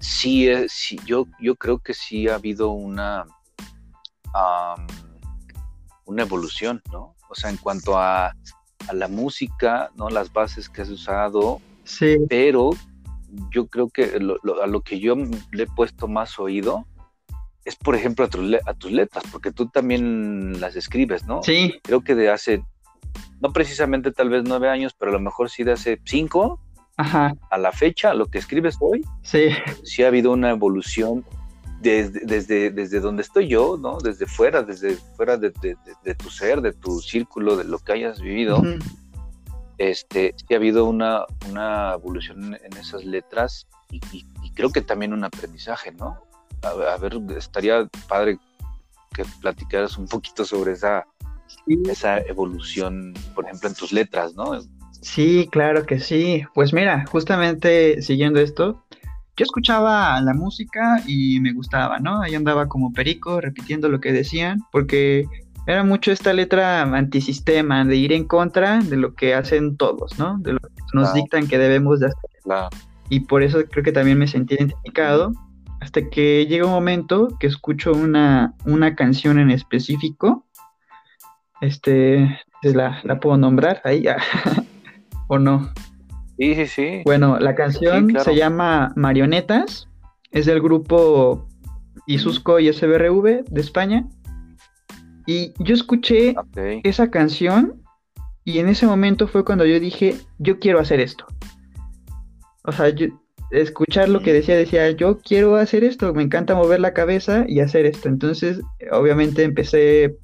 sí, 0.00 0.48
sí, 0.68 0.98
yo, 1.04 1.26
yo 1.40 1.56
creo 1.56 1.78
que 1.78 1.94
sí 1.94 2.28
ha 2.28 2.36
habido 2.36 2.70
una, 2.70 3.26
una 6.04 6.22
evolución, 6.22 6.82
¿no? 6.92 7.14
O 7.28 7.34
sea, 7.34 7.50
en 7.50 7.56
cuanto 7.56 7.98
a, 7.98 8.32
la 8.92 9.08
música, 9.08 9.90
¿no? 9.96 10.08
Las 10.08 10.32
bases 10.32 10.70
que 10.70 10.80
has 10.80 10.88
usado, 10.88 11.60
sí. 11.84 12.16
pero 12.26 12.70
yo 13.50 13.66
creo 13.66 13.90
que 13.90 14.04
a 14.04 14.66
lo 14.66 14.80
que 14.80 14.98
yo 14.98 15.14
le 15.52 15.64
he 15.64 15.66
puesto 15.66 16.08
más 16.08 16.38
oído 16.38 16.86
es, 17.66 17.76
por 17.76 17.94
ejemplo, 17.94 18.24
a, 18.24 18.28
tus 18.74 18.90
letras, 18.90 19.24
porque 19.30 19.52
tú 19.52 19.68
también 19.68 20.58
las 20.58 20.74
escribes, 20.74 21.26
¿no? 21.26 21.42
Sí. 21.42 21.78
Creo 21.82 22.02
que 22.02 22.14
de 22.14 22.30
hace, 22.30 22.64
no 23.40 23.52
precisamente 23.52 24.10
tal 24.10 24.30
vez 24.30 24.42
nueve 24.46 24.70
años, 24.70 24.94
pero 24.98 25.10
a 25.10 25.14
lo 25.14 25.20
mejor 25.20 25.50
sí 25.50 25.64
de 25.64 25.72
hace 25.72 26.00
cinco 26.06 26.58
Ajá. 26.98 27.34
a 27.50 27.58
la 27.58 27.72
fecha, 27.72 28.12
lo 28.12 28.26
que 28.26 28.38
escribes 28.38 28.76
hoy, 28.80 29.04
sí. 29.22 29.48
sí 29.84 30.02
ha 30.02 30.08
habido 30.08 30.32
una 30.32 30.50
evolución 30.50 31.24
desde, 31.80 32.20
desde, 32.24 32.70
desde 32.70 33.00
donde 33.00 33.22
estoy 33.22 33.48
yo, 33.48 33.78
¿no? 33.80 33.98
Desde 33.98 34.26
fuera, 34.26 34.62
desde 34.62 34.96
fuera 35.16 35.36
de, 35.36 35.50
tu 35.50 36.30
ser, 36.30 36.60
de 36.60 36.72
tu 36.72 37.00
círculo, 37.00 37.56
de 37.56 37.64
lo 37.64 37.78
que 37.78 37.92
hayas 37.92 38.20
vivido. 38.20 38.62
Este, 39.78 40.34
sí 40.36 40.54
ha 40.54 40.56
habido 40.56 40.84
una, 40.84 41.24
una 41.48 41.92
evolución 41.94 42.58
en 42.62 42.76
esas 42.76 43.04
letras 43.04 43.68
y, 43.90 44.00
y 44.12 44.50
creo 44.54 44.70
que 44.70 44.82
también 44.82 45.12
un 45.12 45.22
aprendizaje, 45.22 45.92
¿no? 45.92 46.28
a, 46.62 46.96
ver, 46.96 47.18
estaría 47.36 47.88
padre 48.08 48.38
que 49.14 49.24
platicaras 49.40 49.96
un 49.98 50.06
poquito 50.06 50.44
sobre 50.44 50.72
esa, 50.72 51.06
esa 51.66 52.18
evolución, 52.20 53.14
por 53.34 53.44
ejemplo, 53.44 53.68
en 53.68 53.74
tus 53.74 53.92
letras, 53.92 54.34
¿no? 54.34 54.58
Sí, 55.00 55.48
claro 55.50 55.86
que 55.86 56.00
sí. 56.00 56.44
Pues 56.54 56.72
mira, 56.72 57.04
justamente 57.10 58.02
siguiendo 58.02 58.40
esto, 58.40 58.84
yo 59.36 59.44
escuchaba 59.44 60.20
la 60.20 60.34
música 60.34 61.00
y 61.06 61.38
me 61.40 61.52
gustaba, 61.52 61.98
¿no? 62.00 62.22
Ahí 62.22 62.34
andaba 62.34 62.68
como 62.68 62.92
perico 62.92 63.40
repitiendo 63.40 63.88
lo 63.88 64.00
que 64.00 64.12
decían, 64.12 64.60
porque 64.72 65.26
era 65.66 65.84
mucho 65.84 66.10
esta 66.10 66.32
letra 66.32 66.82
antisistema, 66.82 67.84
de 67.84 67.96
ir 67.96 68.12
en 68.12 68.24
contra 68.24 68.80
de 68.80 68.96
lo 68.96 69.14
que 69.14 69.34
hacen 69.34 69.76
todos, 69.76 70.18
¿no? 70.18 70.38
De 70.38 70.54
lo 70.54 70.60
que 70.60 70.82
nos 70.92 71.14
dictan 71.14 71.46
que 71.46 71.58
debemos 71.58 72.00
de 72.00 72.06
hacer. 72.06 72.70
Y 73.10 73.20
por 73.20 73.42
eso 73.42 73.64
creo 73.70 73.84
que 73.84 73.92
también 73.92 74.18
me 74.18 74.26
sentí 74.26 74.54
identificado 74.54 75.32
hasta 75.80 76.08
que 76.08 76.46
llega 76.46 76.66
un 76.66 76.72
momento 76.72 77.28
que 77.38 77.46
escucho 77.46 77.92
una, 77.92 78.54
una 78.64 78.96
canción 78.96 79.38
en 79.38 79.50
específico. 79.50 80.46
Este, 81.60 82.40
la, 82.62 83.00
la 83.04 83.20
puedo 83.20 83.36
nombrar 83.36 83.80
ahí, 83.84 84.04
¿o 85.28 85.38
no? 85.38 85.72
Sí, 86.38 86.54
sí, 86.54 86.66
sí. 86.66 87.02
Bueno, 87.04 87.38
la 87.38 87.54
canción 87.54 88.14
se 88.18 88.34
llama 88.34 88.92
Marionetas, 88.96 89.88
es 90.30 90.46
del 90.46 90.60
grupo 90.60 91.48
Isusco 92.06 92.58
y 92.58 92.72
SBRV 92.72 93.44
de 93.44 93.60
España. 93.60 94.08
Y 95.26 95.52
yo 95.58 95.74
escuché 95.74 96.34
esa 96.84 97.10
canción 97.10 97.82
y 98.44 98.60
en 98.60 98.68
ese 98.68 98.86
momento 98.86 99.28
fue 99.28 99.44
cuando 99.44 99.66
yo 99.66 99.78
dije, 99.78 100.16
yo 100.38 100.58
quiero 100.58 100.80
hacer 100.80 101.00
esto. 101.00 101.26
O 102.64 102.72
sea, 102.72 102.88
yo, 102.88 103.08
escuchar 103.50 104.08
lo 104.08 104.20
que 104.20 104.32
decía, 104.32 104.56
decía, 104.56 104.90
yo 104.90 105.18
quiero 105.18 105.56
hacer 105.56 105.84
esto, 105.84 106.14
me 106.14 106.22
encanta 106.22 106.54
mover 106.54 106.80
la 106.80 106.94
cabeza 106.94 107.44
y 107.46 107.60
hacer 107.60 107.86
esto. 107.86 108.08
Entonces, 108.08 108.60
obviamente 108.90 109.42
empecé 109.42 110.16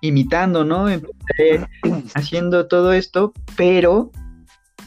imitando, 0.00 0.64
¿no? 0.64 0.88
Empecé 0.88 1.66
haciendo 2.14 2.68
todo 2.68 2.92
esto, 2.92 3.32
pero 3.56 4.10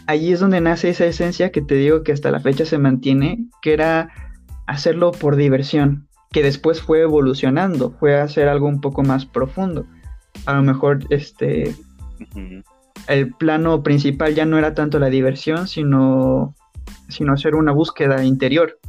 allí 0.07 0.33
es 0.33 0.39
donde 0.39 0.61
nace 0.61 0.89
esa 0.89 1.05
esencia 1.05 1.51
que 1.51 1.61
te 1.61 1.75
digo 1.75 2.03
que 2.03 2.11
hasta 2.11 2.31
la 2.31 2.39
fecha 2.39 2.65
se 2.65 2.77
mantiene, 2.77 3.45
que 3.61 3.73
era 3.73 4.09
hacerlo 4.67 5.11
por 5.11 5.35
diversión, 5.35 6.07
que 6.31 6.43
después 6.43 6.81
fue 6.81 7.01
evolucionando, 7.01 7.91
fue 7.99 8.19
hacer 8.19 8.47
algo 8.47 8.67
un 8.67 8.81
poco 8.81 9.03
más 9.03 9.25
profundo. 9.25 9.85
A 10.45 10.53
lo 10.53 10.63
mejor 10.63 10.99
este 11.09 11.75
el 13.07 13.33
plano 13.33 13.83
principal 13.83 14.33
ya 14.33 14.45
no 14.45 14.57
era 14.57 14.73
tanto 14.73 14.99
la 14.99 15.09
diversión, 15.09 15.67
sino 15.67 16.55
sino 17.09 17.33
hacer 17.33 17.55
una 17.55 17.71
búsqueda 17.71 18.23
interior. 18.23 18.79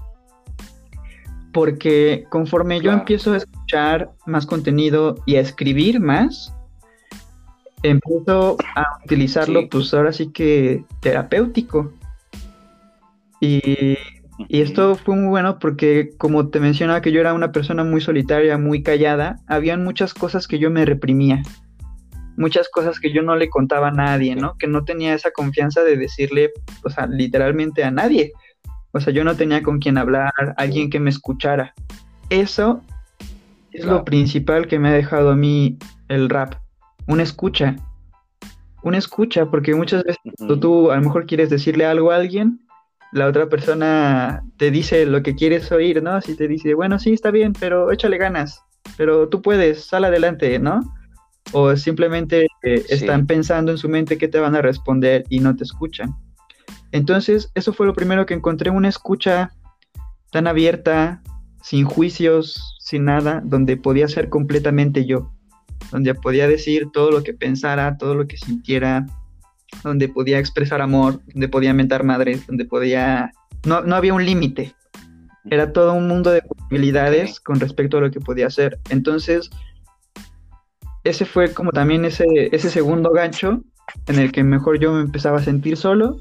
Porque 1.52 2.24
conforme 2.30 2.80
yo 2.80 2.90
empiezo 2.90 3.32
a 3.32 3.36
escuchar 3.36 4.10
más 4.26 4.46
contenido 4.46 5.16
y 5.26 5.36
a 5.36 5.40
escribir 5.40 6.00
más, 6.00 6.52
empiezo 7.90 8.56
a 8.74 8.84
utilizarlo, 9.04 9.68
pues 9.68 9.92
ahora 9.94 10.12
sí 10.12 10.32
que 10.32 10.84
terapéutico. 11.00 11.92
Y, 13.40 13.96
y, 14.48 14.60
esto 14.60 14.94
fue 14.96 15.16
muy 15.16 15.28
bueno 15.28 15.58
porque, 15.58 16.10
como 16.16 16.48
te 16.48 16.60
mencionaba, 16.60 17.02
que 17.02 17.12
yo 17.12 17.20
era 17.20 17.34
una 17.34 17.52
persona 17.52 17.84
muy 17.84 18.00
solitaria, 18.00 18.56
muy 18.58 18.82
callada, 18.82 19.40
habían 19.46 19.84
muchas 19.84 20.14
cosas 20.14 20.48
que 20.48 20.58
yo 20.58 20.70
me 20.70 20.84
reprimía 20.84 21.42
muchas 22.36 22.68
cosas 22.68 22.98
que 23.00 23.12
yo 23.12 23.22
no 23.22 23.36
le 23.36 23.48
contaba 23.48 23.88
a 23.88 23.92
nadie, 23.92 24.34
¿no? 24.36 24.56
Que 24.58 24.66
no 24.66 24.84
tenía 24.84 25.14
esa 25.14 25.30
confianza 25.30 25.82
de 25.82 25.96
decirle, 25.96 26.52
o 26.82 26.90
sea, 26.90 27.06
literalmente 27.06 27.84
a 27.84 27.90
nadie. 27.90 28.32
O 28.92 29.00
sea, 29.00 29.12
yo 29.12 29.24
no 29.24 29.36
tenía 29.36 29.62
con 29.62 29.78
quién 29.78 29.98
hablar, 29.98 30.32
alguien 30.56 30.90
que 30.90 31.00
me 31.00 31.10
escuchara. 31.10 31.74
Eso 32.30 32.82
es 33.72 33.84
lo 33.84 34.04
principal 34.04 34.66
que 34.66 34.78
me 34.78 34.88
ha 34.88 34.92
dejado 34.92 35.30
a 35.30 35.36
mí 35.36 35.78
el 36.08 36.28
rap. 36.28 36.54
Una 37.06 37.22
escucha. 37.22 37.76
Una 38.82 38.98
escucha, 38.98 39.46
porque 39.46 39.74
muchas 39.74 40.04
veces 40.04 40.20
tú 40.60 40.90
a 40.90 40.96
lo 40.96 41.02
mejor 41.02 41.26
quieres 41.26 41.50
decirle 41.50 41.86
algo 41.86 42.10
a 42.10 42.16
alguien, 42.16 42.60
la 43.12 43.26
otra 43.26 43.48
persona 43.48 44.42
te 44.58 44.70
dice 44.70 45.06
lo 45.06 45.22
que 45.22 45.34
quieres 45.34 45.70
oír, 45.72 46.02
¿no? 46.02 46.12
Así 46.12 46.36
te 46.36 46.48
dice, 46.48 46.74
bueno, 46.74 46.98
sí, 46.98 47.12
está 47.12 47.30
bien, 47.30 47.52
pero 47.58 47.92
échale 47.92 48.18
ganas, 48.18 48.62
pero 48.96 49.28
tú 49.28 49.40
puedes, 49.40 49.84
sal 49.86 50.04
adelante, 50.04 50.58
¿no? 50.58 50.80
o 51.52 51.76
simplemente 51.76 52.46
eh, 52.62 52.84
están 52.88 53.26
pensando 53.26 53.72
en 53.72 53.78
su 53.78 53.88
mente 53.88 54.18
que 54.18 54.28
te 54.28 54.38
van 54.38 54.54
a 54.54 54.62
responder 54.62 55.24
y 55.28 55.40
no 55.40 55.54
te 55.56 55.64
escuchan. 55.64 56.16
Entonces, 56.92 57.50
eso 57.54 57.72
fue 57.72 57.86
lo 57.86 57.94
primero 57.94 58.26
que 58.26 58.34
encontré, 58.34 58.70
una 58.70 58.88
escucha 58.88 59.52
tan 60.30 60.46
abierta, 60.46 61.22
sin 61.62 61.84
juicios, 61.84 62.76
sin 62.80 63.04
nada, 63.04 63.40
donde 63.44 63.76
podía 63.76 64.08
ser 64.08 64.28
completamente 64.28 65.04
yo, 65.04 65.32
donde 65.90 66.14
podía 66.14 66.48
decir 66.48 66.88
todo 66.92 67.10
lo 67.10 67.22
que 67.22 67.34
pensara, 67.34 67.96
todo 67.96 68.14
lo 68.14 68.26
que 68.26 68.36
sintiera, 68.36 69.06
donde 69.82 70.08
podía 70.08 70.38
expresar 70.38 70.80
amor, 70.80 71.20
donde 71.32 71.48
podía 71.48 71.74
mentar 71.74 72.04
madres, 72.04 72.46
donde 72.46 72.64
podía... 72.64 73.32
No, 73.64 73.80
no 73.82 73.96
había 73.96 74.14
un 74.14 74.24
límite. 74.24 74.74
Era 75.50 75.72
todo 75.72 75.94
un 75.94 76.08
mundo 76.08 76.30
de 76.30 76.42
posibilidades 76.42 77.40
con 77.40 77.60
respecto 77.60 77.98
a 77.98 78.00
lo 78.00 78.10
que 78.10 78.20
podía 78.20 78.46
hacer. 78.46 78.78
Entonces, 78.90 79.50
ese 81.02 81.24
fue 81.24 81.52
como 81.52 81.70
también 81.70 82.04
ese, 82.04 82.24
ese 82.52 82.70
segundo 82.70 83.10
gancho 83.10 83.62
en 84.06 84.18
el 84.18 84.32
que 84.32 84.42
mejor 84.42 84.78
yo 84.80 84.92
me 84.92 85.02
empezaba 85.02 85.38
a 85.38 85.42
sentir 85.42 85.76
solo 85.76 86.16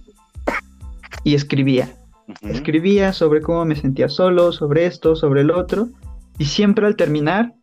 y 1.24 1.36
escribía. 1.36 1.96
Escribía 2.42 3.14
sobre 3.14 3.42
cómo 3.42 3.66
me 3.66 3.76
sentía 3.76 4.10
solo, 4.10 4.52
sobre 4.52 4.86
esto, 4.86 5.16
sobre 5.16 5.42
el 5.42 5.52
otro, 5.52 5.90
y 6.38 6.46
siempre 6.46 6.86
al 6.86 6.96
terminar 6.96 7.54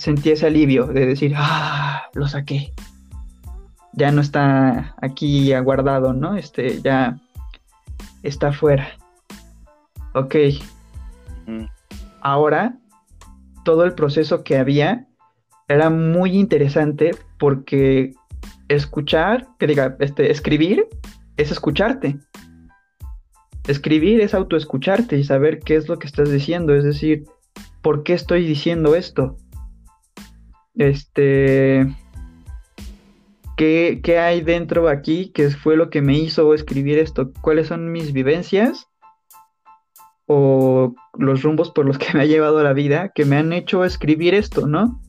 sentía 0.00 0.32
ese 0.32 0.46
alivio 0.46 0.86
de 0.86 1.04
decir, 1.04 1.34
ah, 1.36 2.04
lo 2.14 2.26
saqué. 2.26 2.72
Ya 3.92 4.10
no 4.10 4.22
está 4.22 4.94
aquí 5.02 5.52
aguardado, 5.52 6.14
¿no? 6.14 6.36
Este, 6.36 6.80
ya 6.80 7.18
está 8.22 8.48
afuera. 8.48 8.88
Ok. 10.14 10.36
Ahora, 12.22 12.78
todo 13.64 13.84
el 13.84 13.92
proceso 13.92 14.42
que 14.42 14.56
había 14.56 15.06
era 15.68 15.90
muy 15.90 16.38
interesante 16.38 17.10
porque 17.38 18.14
escuchar, 18.68 19.48
que 19.58 19.66
diga, 19.66 19.96
este, 20.00 20.30
escribir 20.30 20.86
es 21.36 21.50
escucharte. 21.50 22.18
Escribir 23.68 24.22
es 24.22 24.32
autoescucharte 24.32 25.18
y 25.18 25.24
saber 25.24 25.58
qué 25.58 25.76
es 25.76 25.88
lo 25.88 25.98
que 25.98 26.06
estás 26.06 26.30
diciendo, 26.30 26.74
es 26.74 26.84
decir, 26.84 27.24
¿por 27.82 28.02
qué 28.02 28.14
estoy 28.14 28.46
diciendo 28.46 28.94
esto? 28.94 29.36
Este, 30.80 31.94
¿qué, 33.58 34.00
qué 34.02 34.18
hay 34.18 34.40
dentro 34.40 34.88
aquí? 34.88 35.30
¿Qué 35.34 35.50
fue 35.50 35.76
lo 35.76 35.90
que 35.90 36.00
me 36.00 36.16
hizo 36.16 36.54
escribir 36.54 36.98
esto? 36.98 37.32
¿Cuáles 37.42 37.66
son 37.66 37.92
mis 37.92 38.14
vivencias? 38.14 38.88
O 40.24 40.94
los 41.18 41.42
rumbos 41.42 41.70
por 41.70 41.84
los 41.84 41.98
que 41.98 42.14
me 42.14 42.22
ha 42.22 42.24
llevado 42.24 42.62
la 42.62 42.72
vida 42.72 43.12
que 43.14 43.26
me 43.26 43.36
han 43.36 43.52
hecho 43.52 43.84
escribir 43.84 44.32
esto, 44.32 44.66
¿no? 44.66 45.02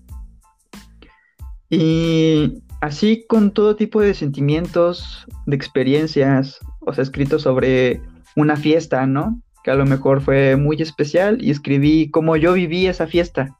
Y 1.69 2.61
así 2.81 3.25
con 3.25 3.51
todo 3.51 3.77
tipo 3.77 4.01
de 4.01 4.13
sentimientos, 4.13 5.25
de 5.45 5.55
experiencias, 5.55 6.59
o 6.81 6.91
sea, 6.91 7.03
escrito 7.03 7.39
sobre 7.39 8.01
una 8.35 8.57
fiesta, 8.57 9.05
¿no? 9.05 9.41
Que 9.63 9.71
a 9.71 9.75
lo 9.75 9.85
mejor 9.85 10.19
fue 10.19 10.57
muy 10.57 10.81
especial 10.81 11.37
y 11.39 11.49
escribí 11.49 12.11
cómo 12.11 12.35
yo 12.35 12.51
viví 12.51 12.87
esa 12.87 13.07
fiesta 13.07 13.57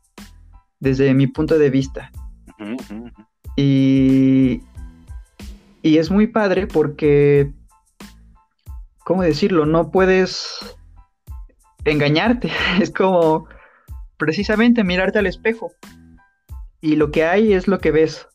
desde 0.82 1.14
mi 1.14 1.28
punto 1.28 1.58
de 1.58 1.70
vista. 1.70 2.12
Y, 3.56 4.62
y 5.82 5.98
es 5.98 6.12
muy 6.12 6.28
padre 6.28 6.68
porque, 6.68 7.52
¿cómo 9.06 9.22
decirlo? 9.22 9.66
No 9.66 9.92
puedes 9.92 10.60
engañarte. 11.86 12.52
Es 12.82 12.92
como 12.92 13.48
precisamente 14.18 14.84
mirarte 14.84 15.20
al 15.20 15.28
espejo 15.28 15.72
y 16.82 16.96
lo 16.96 17.12
que 17.12 17.24
hay 17.24 17.54
es 17.54 17.68
lo 17.68 17.80
que 17.80 17.92
ves, 17.92 18.28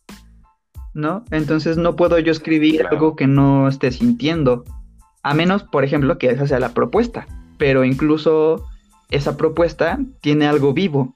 ¿no? 0.95 1.25
Entonces 1.31 1.77
no 1.77 1.97
puedo 1.97 2.19
yo 2.19 2.33
escribir 2.33 2.87
algo 2.87 3.17
que 3.17 3.27
no 3.27 3.69
esté 3.69 3.91
sintiendo, 3.91 4.65
a 5.23 5.35
menos, 5.35 5.65
por 5.65 5.85
ejemplo, 5.85 6.19
que 6.19 6.31
esa 6.31 6.47
sea 6.47 6.61
la 6.61 6.73
propuesta, 6.73 7.27
pero 7.59 7.85
incluso 7.85 8.65
esa 9.11 9.37
propuesta 9.37 9.99
tiene 10.21 10.47
algo 10.47 10.73
vivo, 10.73 11.15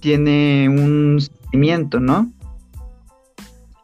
tiene 0.00 0.68
un 0.68 1.20
sentimiento, 1.20 2.00
¿no? 2.00 2.32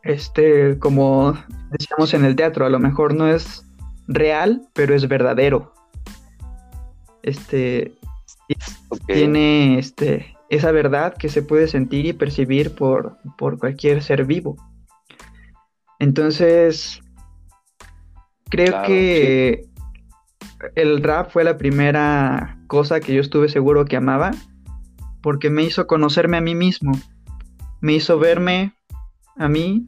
Este, 0.03 0.79
como 0.79 1.35
decíamos 1.71 2.15
en 2.15 2.25
el 2.25 2.37
teatro, 2.37 2.65
a 2.65 2.71
lo 2.71 2.79
mejor 2.79 3.15
no 3.15 3.29
es 3.29 3.65
real, 4.07 4.69
pero 4.73 4.95
es 4.95 5.09
verdadero. 5.09 5.73
Este, 7.23 7.93
tiene 9.07 9.79
este 9.79 10.37
esa 10.49 10.71
verdad 10.71 11.15
que 11.17 11.29
se 11.29 11.43
puede 11.43 11.69
sentir 11.69 12.07
y 12.07 12.13
percibir 12.13 12.75
por, 12.75 13.19
cualquier 13.59 14.03
ser 14.03 14.25
vivo. 14.25 14.57
Entonces, 15.99 17.01
creo 18.49 18.83
que 18.83 19.67
el 20.75 21.03
rap 21.03 21.31
fue 21.31 21.43
la 21.43 21.57
primera 21.57 22.59
cosa 22.67 23.01
que 23.01 23.15
yo 23.15 23.21
estuve 23.21 23.49
seguro 23.49 23.85
que 23.87 23.97
amaba, 23.97 24.31
porque 25.27 25.51
me 25.51 25.65
hizo 25.65 25.89
conocerme 25.89 26.37
a 26.37 26.41
mí 26.41 26.55
mismo, 26.55 26.93
me 27.81 27.95
hizo 27.95 28.17
verme 28.17 28.75
a 29.37 29.49
mí, 29.49 29.85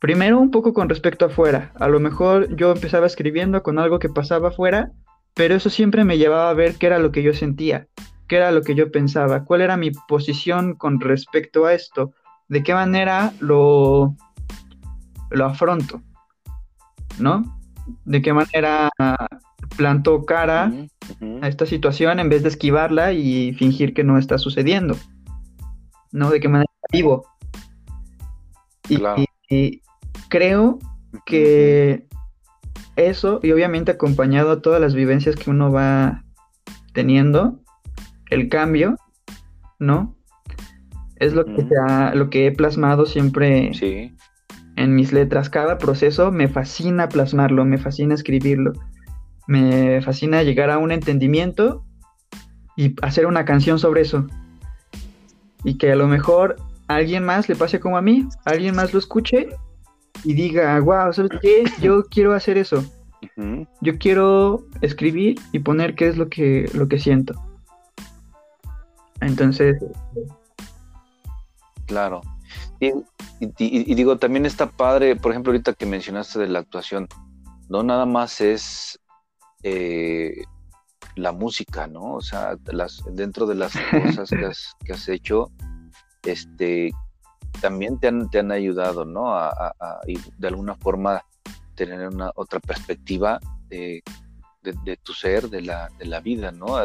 primero 0.00 0.40
un 0.40 0.50
poco 0.50 0.72
con 0.72 0.88
respecto 0.88 1.26
afuera, 1.26 1.72
a 1.74 1.88
lo 1.88 2.00
mejor 2.00 2.56
yo 2.56 2.72
empezaba 2.72 3.04
escribiendo 3.06 3.62
con 3.62 3.78
algo 3.78 3.98
que 3.98 4.08
pasaba 4.08 4.48
afuera, 4.48 4.92
pero 5.34 5.54
eso 5.54 5.68
siempre 5.68 6.04
me 6.04 6.16
llevaba 6.16 6.48
a 6.48 6.54
ver 6.54 6.76
qué 6.76 6.86
era 6.86 6.98
lo 6.98 7.12
que 7.12 7.22
yo 7.22 7.34
sentía, 7.34 7.88
qué 8.28 8.36
era 8.36 8.50
lo 8.50 8.62
que 8.62 8.74
yo 8.74 8.90
pensaba, 8.90 9.44
cuál 9.44 9.60
era 9.60 9.76
mi 9.76 9.90
posición 9.90 10.74
con 10.74 11.00
respecto 11.00 11.66
a 11.66 11.74
esto, 11.74 12.14
de 12.48 12.62
qué 12.62 12.72
manera 12.72 13.34
lo, 13.40 14.16
lo 15.28 15.44
afronto, 15.44 16.00
¿no? 17.18 17.60
De 18.06 18.22
qué 18.22 18.32
manera 18.32 18.88
planto 19.76 20.24
cara 20.24 20.72
a 21.42 21.48
esta 21.48 21.66
situación 21.66 22.18
en 22.20 22.28
vez 22.28 22.42
de 22.42 22.48
esquivarla 22.48 23.12
y 23.12 23.52
fingir 23.54 23.94
que 23.94 24.04
no 24.04 24.18
está 24.18 24.38
sucediendo, 24.38 24.96
¿no? 26.12 26.30
De 26.30 26.40
qué 26.40 26.48
manera 26.48 26.70
vivo. 26.92 27.26
y 29.48 29.82
creo 30.28 30.78
que 31.24 32.06
eso, 32.96 33.40
y 33.42 33.52
obviamente 33.52 33.92
acompañado 33.92 34.50
a 34.50 34.62
todas 34.62 34.80
las 34.80 34.94
vivencias 34.94 35.36
que 35.36 35.50
uno 35.50 35.70
va 35.70 36.24
teniendo, 36.92 37.60
el 38.30 38.48
cambio, 38.48 38.96
¿no? 39.78 40.16
Es 41.16 41.34
lo 41.34 41.44
que, 41.44 41.66
lo 42.14 42.30
que 42.30 42.46
he 42.46 42.52
plasmado 42.52 43.06
siempre 43.06 43.70
en 44.76 44.94
mis 44.94 45.12
letras. 45.12 45.48
Cada 45.48 45.78
proceso 45.78 46.32
me 46.32 46.48
fascina 46.48 47.08
plasmarlo, 47.08 47.64
me 47.64 47.78
fascina 47.78 48.14
escribirlo, 48.14 48.72
me 49.46 50.00
fascina 50.02 50.42
llegar 50.42 50.70
a 50.70 50.78
un 50.78 50.92
entendimiento 50.92 51.84
y 52.76 52.94
hacer 53.02 53.26
una 53.26 53.44
canción 53.44 53.78
sobre 53.78 54.02
eso. 54.02 54.26
Y 55.64 55.78
que 55.78 55.92
a 55.92 55.96
lo 55.96 56.06
mejor 56.06 56.56
a 56.88 56.96
alguien 56.96 57.24
más 57.24 57.48
le 57.48 57.56
pase 57.56 57.80
como 57.80 57.96
a 57.96 58.02
mí, 58.02 58.28
alguien 58.44 58.74
más 58.74 58.92
lo 58.92 58.98
escuche 58.98 59.48
y 60.24 60.34
diga, 60.34 60.78
wow, 60.80 61.12
¿sabes 61.12 61.32
qué? 61.40 61.64
Yo 61.80 62.04
quiero 62.10 62.34
hacer 62.34 62.58
eso. 62.58 62.84
Yo 63.80 63.98
quiero 63.98 64.66
escribir 64.82 65.38
y 65.52 65.58
poner 65.58 65.94
qué 65.94 66.08
es 66.08 66.16
lo 66.16 66.28
que, 66.28 66.70
lo 66.74 66.88
que 66.88 66.98
siento. 66.98 67.34
Entonces... 69.20 69.82
Claro. 71.86 72.20
Y, 72.80 73.94
digo, 73.94 74.18
también 74.18 74.46
está 74.46 74.70
padre, 74.70 75.16
por 75.16 75.30
ejemplo, 75.30 75.52
ahorita 75.52 75.74
que 75.74 75.86
mencionaste 75.86 76.38
de 76.38 76.48
la 76.48 76.58
actuación, 76.58 77.08
no 77.68 77.82
nada 77.82 78.06
más 78.06 78.40
es 78.40 79.00
eh, 79.62 80.42
la 81.16 81.32
música, 81.32 81.86
¿no? 81.86 82.14
O 82.14 82.20
sea, 82.20 82.56
las, 82.66 83.02
dentro 83.12 83.46
de 83.46 83.54
las 83.54 83.72
cosas 83.90 84.30
que 84.84 84.92
has, 84.92 85.08
hecho, 85.08 85.50
este, 86.22 86.90
también 87.60 87.98
te 87.98 88.08
han, 88.08 88.28
te 88.30 88.38
han 88.38 88.52
ayudado, 88.52 89.04
¿no? 89.04 89.34
A, 89.34 89.74
de 90.38 90.48
alguna 90.48 90.74
forma 90.74 91.24
tener 91.74 92.08
una 92.08 92.30
otra 92.34 92.60
perspectiva 92.60 93.40
de, 93.68 94.02
tu 95.02 95.12
ser, 95.12 95.48
de 95.48 95.62
la, 95.62 95.88
de 95.98 96.06
la 96.06 96.20
vida, 96.20 96.50
¿no? 96.50 96.76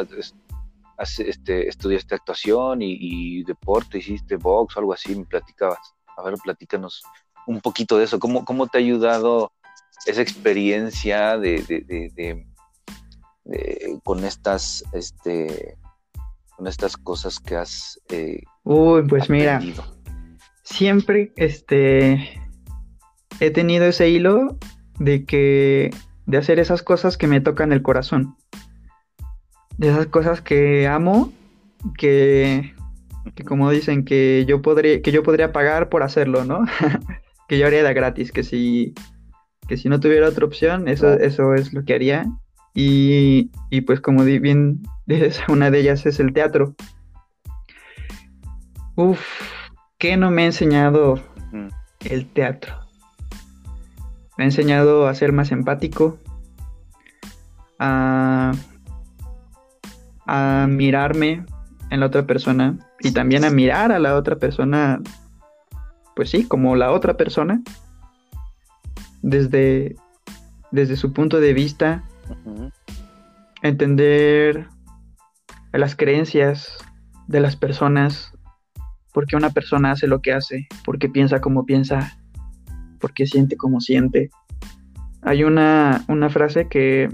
este, 0.98 1.68
estudiaste 1.68 2.14
actuación 2.14 2.80
y, 2.82 3.42
deporte, 3.44 3.98
hiciste 3.98 4.36
box 4.36 4.76
o 4.76 4.80
algo 4.80 4.92
así, 4.92 5.14
me 5.14 5.24
platicabas. 5.24 5.94
A 6.16 6.22
ver, 6.22 6.34
platícanos 6.42 7.02
un 7.46 7.60
poquito 7.60 7.98
de 7.98 8.04
eso. 8.04 8.18
¿Cómo, 8.18 8.44
cómo 8.44 8.66
te 8.66 8.78
ha 8.78 8.80
ayudado 8.80 9.52
esa 10.06 10.22
experiencia 10.22 11.38
de, 11.38 12.46
con 14.04 14.24
estas 14.24 14.84
este, 14.92 15.76
con 16.56 16.66
estas 16.66 16.96
cosas 16.96 17.40
que 17.40 17.56
has 17.56 18.00
eh, 18.10 18.42
Uy, 18.62 19.02
pues 19.08 19.28
mira, 19.28 19.60
siempre 20.62 21.32
este 21.36 22.40
he 23.40 23.50
tenido 23.50 23.86
ese 23.86 24.08
hilo 24.08 24.58
de 24.98 25.24
que 25.24 25.90
de 26.26 26.38
hacer 26.38 26.58
esas 26.58 26.82
cosas 26.82 27.16
que 27.16 27.26
me 27.26 27.40
tocan 27.40 27.72
el 27.72 27.82
corazón 27.82 28.36
de 29.78 29.88
esas 29.88 30.06
cosas 30.06 30.40
que 30.40 30.86
amo, 30.86 31.32
que, 31.98 32.72
como 33.46 33.70
dicen, 33.70 34.04
que 34.04 34.44
yo 34.46 34.62
podría, 34.62 35.02
que 35.02 35.12
yo 35.12 35.22
podría 35.22 35.52
pagar 35.52 35.88
por 35.88 36.02
hacerlo, 36.02 36.44
¿no? 36.44 36.64
que 37.48 37.58
yo 37.58 37.66
haría 37.66 37.82
de 37.82 37.94
gratis, 37.94 38.32
que 38.32 38.44
si, 38.44 38.94
que 39.68 39.76
si 39.76 39.88
no 39.88 40.00
tuviera 40.00 40.28
otra 40.28 40.46
opción, 40.46 40.88
eso, 40.88 41.14
eso 41.14 41.54
es 41.54 41.72
lo 41.72 41.84
que 41.84 41.94
haría. 41.94 42.26
Y, 42.74 43.50
y 43.70 43.80
pues 43.82 44.00
como 44.00 44.24
bien 44.24 44.82
una 45.48 45.70
de 45.70 45.80
ellas 45.80 46.06
es 46.06 46.20
el 46.20 46.32
teatro. 46.32 46.74
Uf, 48.94 49.20
¿qué 49.98 50.16
no 50.16 50.30
me 50.30 50.42
ha 50.42 50.46
enseñado 50.46 51.20
el 52.00 52.26
teatro? 52.26 52.74
Me 54.36 54.44
ha 54.44 54.46
enseñado 54.46 55.08
a 55.08 55.14
ser 55.14 55.32
más 55.32 55.52
empático, 55.52 56.18
a, 57.78 58.52
a 60.26 60.66
mirarme 60.68 61.44
en 61.90 62.00
la 62.00 62.06
otra 62.06 62.26
persona 62.26 62.78
y 63.00 63.12
también 63.12 63.44
a 63.44 63.50
mirar 63.50 63.92
a 63.92 63.98
la 63.98 64.16
otra 64.16 64.36
persona, 64.36 65.00
pues 66.16 66.30
sí, 66.30 66.46
como 66.46 66.76
la 66.76 66.90
otra 66.92 67.16
persona, 67.16 67.62
desde, 69.22 69.96
desde 70.70 70.96
su 70.96 71.12
punto 71.12 71.40
de 71.40 71.52
vista, 71.52 72.04
entender 73.62 74.66
las 75.72 75.96
creencias 75.96 76.78
de 77.28 77.40
las 77.40 77.56
personas, 77.56 78.32
por 79.12 79.26
qué 79.26 79.36
una 79.36 79.50
persona 79.50 79.92
hace 79.92 80.06
lo 80.06 80.20
que 80.20 80.32
hace, 80.32 80.66
por 80.84 80.98
qué 80.98 81.08
piensa 81.08 81.40
como 81.40 81.64
piensa, 81.64 82.18
por 83.00 83.12
qué 83.14 83.26
siente 83.26 83.56
como 83.56 83.80
siente. 83.80 84.30
Hay 85.22 85.44
una, 85.44 86.04
una 86.08 86.30
frase 86.30 86.68
que, 86.68 87.08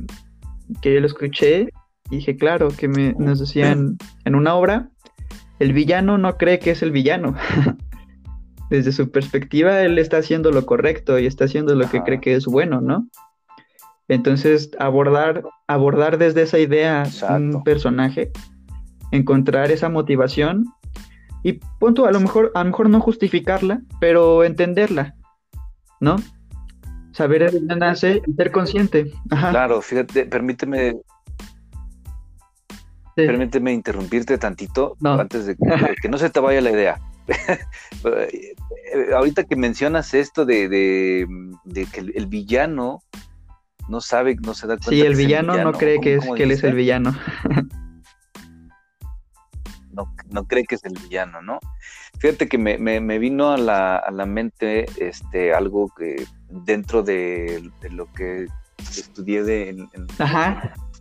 que 0.81 0.94
yo 0.94 1.00
lo 1.00 1.07
escuché 1.07 1.68
y 2.11 2.16
dije, 2.16 2.37
claro, 2.37 2.68
que 2.68 2.88
me, 2.88 3.14
nos 3.18 3.38
decían 3.38 3.98
en 4.24 4.35
una 4.35 4.54
obra, 4.54 4.90
el 5.59 5.72
villano 5.72 6.18
no 6.18 6.37
cree 6.37 6.59
que 6.59 6.70
es 6.70 6.83
el 6.83 6.90
villano. 6.90 7.35
Desde 8.70 8.92
su 8.92 9.11
perspectiva, 9.11 9.81
él 9.83 9.98
está 9.98 10.18
haciendo 10.18 10.50
lo 10.50 10.66
correcto 10.66 11.18
y 11.18 11.26
está 11.26 11.44
haciendo 11.44 11.74
lo 11.74 11.88
que 11.88 12.02
cree 12.02 12.20
que 12.20 12.35
es 12.35 12.44
bueno, 12.44 12.81
¿no? 12.81 13.09
Entonces, 14.09 14.71
abordar, 14.79 15.44
abordar 15.66 16.18
desde 16.18 16.42
esa 16.42 16.59
idea 16.59 17.05
un 17.31 17.62
personaje, 17.62 18.33
encontrar 19.12 19.71
esa 19.71 19.88
motivación 19.88 20.64
y 21.42 21.61
punto, 21.79 22.07
a 22.07 22.11
lo 22.11 22.21
mejor, 22.21 22.51
a 22.55 22.61
lo 22.61 22.71
mejor 22.71 22.90
no 22.90 23.01
justificarla, 23.01 23.83
pero 24.01 24.44
entenderla, 24.44 25.14
¿no? 26.01 26.16
Saber 27.12 27.51
de 27.51 27.59
dónde 27.59 27.77
nace 27.77 28.23
y 28.27 28.33
ser 28.33 28.51
consciente. 28.51 29.12
Claro, 29.29 29.83
fíjate, 29.83 30.25
permíteme 30.27 30.94
Permíteme 33.27 33.73
interrumpirte 33.73 34.38
tantito 34.38 34.97
antes 35.03 35.47
de 35.47 35.57
que, 36.01 36.09
no 36.09 36.18
se 36.18 36.31
te 36.31 36.38
vaya 36.38 36.61
la 36.61 36.71
idea. 36.71 37.01
Ahorita 39.14 39.44
que 39.44 39.57
mencionas 39.57 40.14
esto 40.14 40.47
de, 40.47 40.68
que 41.92 42.01
el, 42.01 42.27
villano 42.27 43.03
no 43.88 44.01
sabe, 44.01 44.37
no 44.37 44.55
se 44.55 44.66
da 44.66 44.74
cuenta. 44.77 44.90
Sí, 44.90 45.01
el, 45.01 45.14
villano, 45.14 45.57
no 45.57 45.72
cree 45.72 46.01
que, 46.01 46.16
es, 46.16 46.24
que 46.37 46.42
él 46.42 46.51
es 46.51 46.62
el 46.62 46.74
villano. 46.74 47.16
no, 49.92 50.14
no 50.31 50.44
cree 50.44 50.64
que 50.64 50.74
es 50.74 50.85
el 50.85 50.94
villano, 50.94 51.42
¿no? 51.42 51.59
Fíjate 52.18 52.48
que 52.48 52.59
me, 52.59 53.18
vino 53.18 53.53
a 53.53 53.57
la, 53.57 53.96
a 53.96 54.11
la, 54.11 54.27
mente 54.27 54.87
este, 54.96 55.55
algo 55.55 55.92
que 55.96 56.27
dentro 56.51 57.03
de, 57.03 57.70
lo 57.90 58.12
que 58.12 58.46
estudié 58.79 59.44
de, 59.44 59.87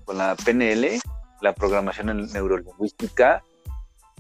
con 0.06 0.18
la 0.18 0.36
PNL, 0.36 1.00
la 1.42 1.54
programación 1.54 2.32
neurolingüística, 2.32 3.44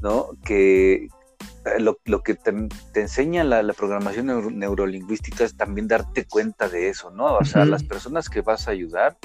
¿no? 0.01 0.29
Que 0.43 1.07
eh, 1.67 1.79
lo, 1.79 2.23
que 2.23 2.35
te, 2.35 2.51
enseña 2.95 3.43
la, 3.43 3.61
programación 3.73 4.57
neurolingüística 4.57 5.43
es 5.43 5.55
también 5.55 5.87
darte 5.87 6.25
cuenta 6.25 6.69
de 6.69 6.89
eso, 6.89 7.11
¿no? 7.11 7.35
O 7.37 7.45
sea, 7.45 7.65
las 7.65 7.83
personas 7.83 8.29
que 8.29 8.41
vas 8.41 8.67
a 8.67 8.71
ayudar, 8.71 9.17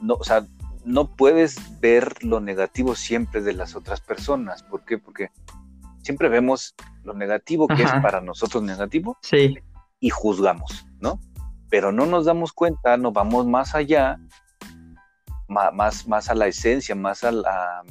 no, 0.00 0.14
o 0.14 0.24
sea, 0.24 0.46
no 0.84 1.14
puedes 1.14 1.80
ver 1.80 2.24
lo 2.24 2.40
negativo 2.40 2.94
siempre 2.94 3.42
de 3.42 3.52
las 3.52 3.76
otras 3.76 4.00
personas. 4.00 4.62
¿Por 4.62 4.84
qué? 4.84 4.98
Porque 4.98 5.30
siempre 6.02 6.28
vemos 6.28 6.74
lo 7.04 7.14
negativo 7.14 7.68
que 7.68 7.82
es 7.82 7.92
para 8.02 8.20
nosotros 8.20 8.62
negativo 8.62 9.18
sí. 9.22 9.58
y 10.00 10.10
juzgamos, 10.10 10.86
¿no? 11.00 11.20
Pero 11.68 11.92
no 11.92 12.06
nos 12.06 12.24
damos 12.24 12.52
cuenta, 12.52 12.96
no 12.96 13.12
vamos 13.12 13.46
más 13.46 13.74
allá 13.74 14.18
más, 15.48 16.06
más 16.06 16.28
a 16.28 16.34
la 16.34 16.46
esencia, 16.46 16.94
más 16.94 17.24
a 17.24 17.32
la, 17.32 17.82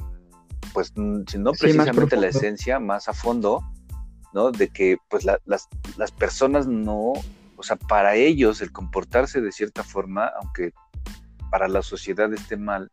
pues, 0.72 0.92
si 1.26 1.38
no 1.38 1.52
precisamente 1.52 2.16
la 2.16 2.28
esencia, 2.28 2.78
más 2.80 3.08
a 3.08 3.12
fondo, 3.12 3.62
¿no? 4.32 4.50
De 4.50 4.68
que, 4.68 4.98
pues, 5.08 5.24
las, 5.24 5.40
las 5.96 6.12
personas 6.12 6.66
no, 6.66 7.12
o 7.56 7.62
sea, 7.62 7.76
para 7.76 8.14
ellos 8.16 8.60
el 8.60 8.72
comportarse 8.72 9.40
de 9.40 9.52
cierta 9.52 9.82
forma, 9.82 10.30
aunque 10.40 10.72
para 11.50 11.68
la 11.68 11.82
sociedad 11.82 12.32
esté 12.32 12.56
mal, 12.56 12.90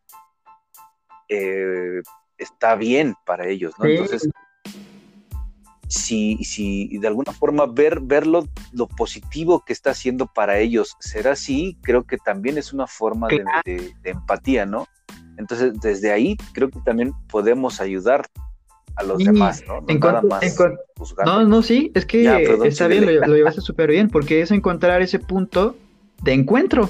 eh, 1.29 2.01
está 2.37 2.75
bien 2.75 3.15
para 3.25 3.47
ellos, 3.47 3.73
¿no? 3.79 3.85
Entonces, 3.85 4.29
si, 5.87 6.43
si 6.43 6.97
de 6.97 7.07
alguna 7.07 7.31
forma 7.31 7.65
ver, 7.65 8.01
verlo 8.01 8.47
lo 8.73 8.87
positivo 8.87 9.63
que 9.65 9.73
está 9.73 9.91
haciendo 9.91 10.27
para 10.27 10.59
ellos 10.59 10.95
será 10.99 11.31
así, 11.31 11.77
creo 11.81 12.03
que 12.03 12.17
también 12.17 12.57
es 12.57 12.73
una 12.73 12.87
forma 12.87 13.27
de, 13.27 13.93
empatía, 14.03 14.65
¿no? 14.65 14.87
Entonces, 15.37 15.79
desde 15.81 16.11
ahí 16.11 16.37
creo 16.53 16.69
que 16.69 16.79
también 16.81 17.13
podemos 17.29 17.79
ayudar 17.81 18.25
a 18.95 19.03
los 19.03 19.19
demás, 19.19 19.63
¿no? 19.67 19.81
No, 21.25 21.39
no, 21.39 21.47
no, 21.47 21.61
sí, 21.61 21.91
es 21.93 22.05
que 22.05 22.43
está 22.65 22.87
bien, 22.87 23.05
lo, 23.05 23.27
lo 23.27 23.35
llevaste 23.35 23.61
súper 23.61 23.91
bien, 23.91 24.09
porque 24.09 24.41
es 24.41 24.51
encontrar 24.51 25.01
ese 25.01 25.19
punto 25.19 25.75
de 26.23 26.33
encuentro, 26.33 26.89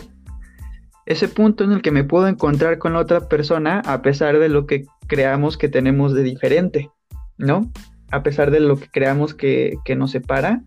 ese 1.06 1.28
punto 1.28 1.66
en 1.66 1.74
el 1.74 1.82
que 1.82 1.92
me 1.92 2.06
puedo 2.06 2.28
encontrar 2.28 2.78
con 2.78 2.94
la 2.94 3.00
otra 3.00 3.28
persona 3.28 3.82
a 3.86 4.02
pesar 4.02 4.40
de 4.40 4.48
lo 4.48 4.66
que 4.66 4.86
creamos 5.08 5.58
que 5.58 5.68
tenemos 5.68 6.14
de 6.14 6.24
diferente, 6.24 6.90
¿no? 7.38 7.70
a 8.12 8.24
pesar 8.24 8.52
de 8.52 8.60
lo 8.60 8.78
que 8.78 8.90
creamos 8.90 9.34
que, 9.34 9.78
nos 9.98 10.12
separa, 10.12 10.64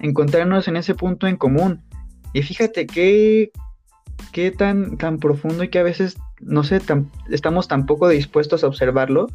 encontrarnos 0.00 0.68
en 0.68 0.76
ese 0.76 0.94
punto 0.94 1.26
en 1.26 1.36
común. 1.36 1.82
Y 2.32 2.42
fíjate 2.42 2.86
qué, 2.86 3.50
qué 4.32 4.50
tan, 4.50 4.98
tan 4.98 5.18
profundo 5.18 5.64
y 5.64 5.68
que 5.68 5.78
a 5.78 5.82
veces, 5.82 6.18
no 6.40 6.64
sé, 6.64 6.80
estamos 7.30 7.68
tan 7.68 7.86
poco 7.86 8.08
dispuestos 8.08 8.64
a 8.64 8.68
observarlo. 8.68 9.28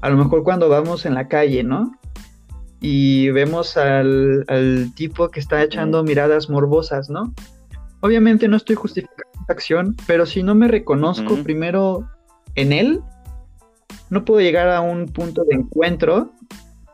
A 0.00 0.10
lo 0.10 0.16
mejor 0.16 0.42
cuando 0.42 0.68
vamos 0.68 1.06
en 1.06 1.14
la 1.14 1.28
calle, 1.28 1.62
¿no? 1.62 1.92
Y 2.80 3.30
vemos 3.30 3.76
al, 3.76 4.92
tipo 4.96 5.30
que 5.30 5.40
está 5.40 5.62
echando 5.62 6.02
miradas 6.02 6.50
morbosas, 6.50 7.08
¿no? 7.08 7.32
Obviamente 8.00 8.48
no 8.48 8.56
estoy 8.56 8.74
justificando 8.74 9.30
esta 9.40 9.52
acción, 9.52 9.96
pero 10.06 10.26
si 10.26 10.42
no 10.42 10.54
me 10.54 10.66
reconozco 10.66 11.36
primero 11.44 12.08
en 12.56 12.72
él, 12.72 13.00
no 14.10 14.24
puedo 14.24 14.40
llegar 14.40 14.68
a 14.68 14.80
un 14.80 15.06
punto 15.06 15.44
de 15.44 15.54
encuentro 15.54 16.32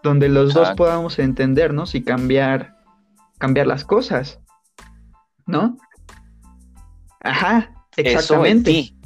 donde 0.02 0.28
los 0.28 0.54
dos 0.54 0.70
podamos 0.72 1.18
entendernos 1.18 1.94
y 1.94 2.02
cambiar, 2.02 2.76
cambiar 3.38 3.66
las 3.66 3.84
cosas, 3.84 4.40
¿no? 5.46 5.78
Ajá, 7.20 7.72
exactamente. 7.96 8.20
Eso 8.22 8.46
en 8.46 8.62
ti. 8.62 8.97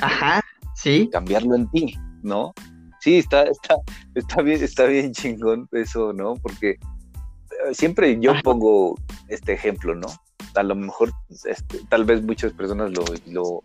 Ajá, 0.00 0.40
sí. 0.74 1.08
Cambiarlo 1.12 1.54
en 1.54 1.70
ti, 1.70 1.96
¿no? 2.22 2.52
Sí, 3.00 3.18
está, 3.18 3.42
está, 3.44 3.76
está 4.14 4.42
bien, 4.42 4.62
está 4.62 4.86
bien 4.86 5.12
chingón 5.12 5.68
eso, 5.72 6.12
¿no? 6.12 6.34
Porque 6.36 6.70
eh, 6.70 7.74
siempre 7.74 8.18
yo 8.18 8.32
pongo 8.42 8.96
este 9.28 9.52
ejemplo, 9.52 9.94
¿no? 9.94 10.08
A 10.54 10.62
lo 10.62 10.74
mejor, 10.74 11.12
este, 11.44 11.80
tal 11.88 12.04
vez 12.04 12.22
muchas 12.22 12.52
personas 12.52 12.92
lo, 12.92 13.62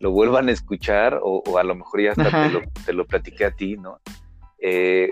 lo, 0.00 0.10
vuelvan 0.10 0.48
a 0.48 0.52
escuchar 0.52 1.20
o, 1.22 1.42
a 1.58 1.64
lo 1.64 1.74
mejor 1.74 2.00
ya 2.00 2.10
hasta 2.12 2.24
te 2.24 2.50
lo, 2.50 2.60
te 2.86 2.92
lo, 2.92 3.06
platiqué 3.06 3.44
a 3.44 3.50
ti, 3.50 3.76
¿no? 3.76 4.00
Eh, 4.58 5.10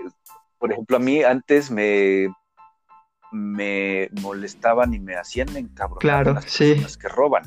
por 0.57 0.71
ejemplo, 0.71 0.97
a 0.97 0.99
mí 0.99 1.23
antes 1.23 1.69
me, 1.69 2.27
me 3.31 4.09
molestaban 4.21 4.93
y 4.93 4.99
me 4.99 5.15
hacían 5.15 5.55
encabronar 5.55 5.99
claro, 5.99 6.33
las 6.33 6.45
personas 6.45 6.97
que 6.97 7.07
roban. 7.09 7.43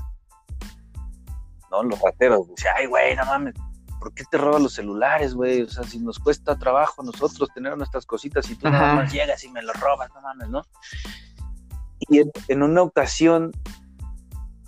¿No? 1.71 1.83
Los 1.83 2.01
rateros. 2.01 2.49
Decía, 2.49 2.73
ay, 2.77 2.87
güey, 2.87 3.15
no 3.17 3.25
mames, 3.25 3.55
¿por 4.01 4.13
qué 4.15 4.25
te 4.31 4.39
roban 4.39 4.63
los 4.63 4.75
celulares, 4.75 5.35
güey? 5.35 5.63
O 5.63 5.69
sea, 5.69 5.85
si 5.85 5.99
nos 5.99 6.19
cuesta 6.19 6.59
trabajo 6.59 7.03
a 7.03 7.05
nosotros 7.05 7.49
tener 7.55 7.77
nuestras 7.77 8.07
cositas 8.07 8.51
y 8.51 8.57
tú 8.57 8.69
nada 8.69 8.95
más 8.95 9.13
llegas 9.13 9.45
y 9.45 9.51
me 9.51 9.63
los 9.63 9.79
robas, 9.79 10.11
no 10.15 10.23
mames, 10.23 10.49
¿no? 10.49 10.63
Y 12.09 12.23
en, 12.49 12.63
una 12.63 12.83
ocasión, 12.83 13.53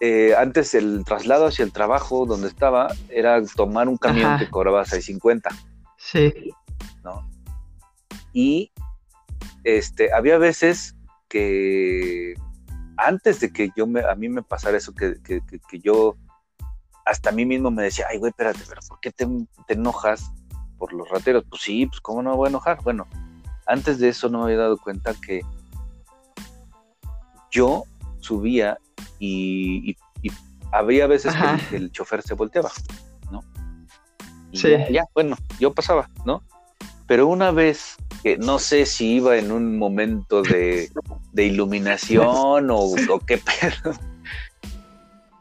eh, 0.01 0.35
antes 0.37 0.75
el 0.75 1.03
traslado 1.05 1.47
hacia 1.47 1.65
el 1.65 1.73
trabajo 1.73 2.27
donde 2.27 2.49
estaba 2.49 2.88
era 3.09 3.43
tomar 3.57 3.88
un 3.88 3.97
camión 3.97 4.38
que 4.38 4.51
cobraba 4.51 4.85
6.50. 4.85 5.49
Sí. 5.97 6.53
¿No? 7.03 7.27
Y 8.35 8.71
este, 9.65 10.12
había 10.12 10.38
veces 10.38 10.95
que 11.29 12.35
antes 12.99 13.41
de 13.41 13.53
que 13.53 13.71
yo 13.75 13.87
me, 13.87 14.01
a 14.01 14.15
mí 14.15 14.29
me 14.29 14.43
pasara 14.43 14.77
eso, 14.77 14.95
que, 14.95 15.17
yo 15.83 16.17
hasta 17.05 17.31
a 17.31 17.33
mí 17.33 17.45
mismo 17.45 17.71
me 17.71 17.85
decía, 17.85 18.07
ay, 18.11 18.19
güey, 18.19 18.31
espérate, 18.31 18.61
pero 18.69 18.81
¿por 18.88 19.01
qué 19.01 19.11
te, 19.11 19.27
enojas 19.69 20.31
por 20.79 20.93
los 20.93 21.09
rateros? 21.09 21.45
Pues 21.49 21.62
sí, 21.62 21.87
pues 21.87 22.01
¿cómo 22.01 22.23
no 22.23 22.31
me 22.31 22.37
voy 22.37 22.47
a 22.47 22.51
enojar? 22.51 22.79
Bueno, 22.83 23.07
antes 23.67 23.99
de 23.99 24.09
eso 24.09 24.29
no 24.29 24.38
me 24.38 24.45
había 24.45 24.59
dado 24.59 24.79
cuenta 24.79 25.15
que 25.15 25.43
yo 27.51 27.85
subía 28.21 28.79
y, 29.19 29.97
había 30.73 31.07
veces 31.07 31.35
que 31.69 31.77
el, 31.77 31.93
chofer 31.93 32.23
se 32.23 32.33
volteaba, 32.33 32.71
¿no? 33.31 33.45
sí. 34.55 34.71
ya, 34.91 35.05
bueno, 35.15 35.37
yo 35.61 35.75
pasaba, 35.75 36.09
¿no? 36.25 36.43
Pero 37.07 37.27
una 37.27 37.51
vez 37.51 37.97
que 38.23 38.38
no 38.38 38.59
sé 38.59 38.87
si 38.87 39.17
iba 39.17 39.37
en 39.37 39.53
un 39.53 39.77
momento 39.77 40.41
de, 40.41 40.91
iluminación 41.37 42.71
o, 42.71 42.79
o, 42.79 43.21
qué 43.27 43.38
pedo. 43.61 43.95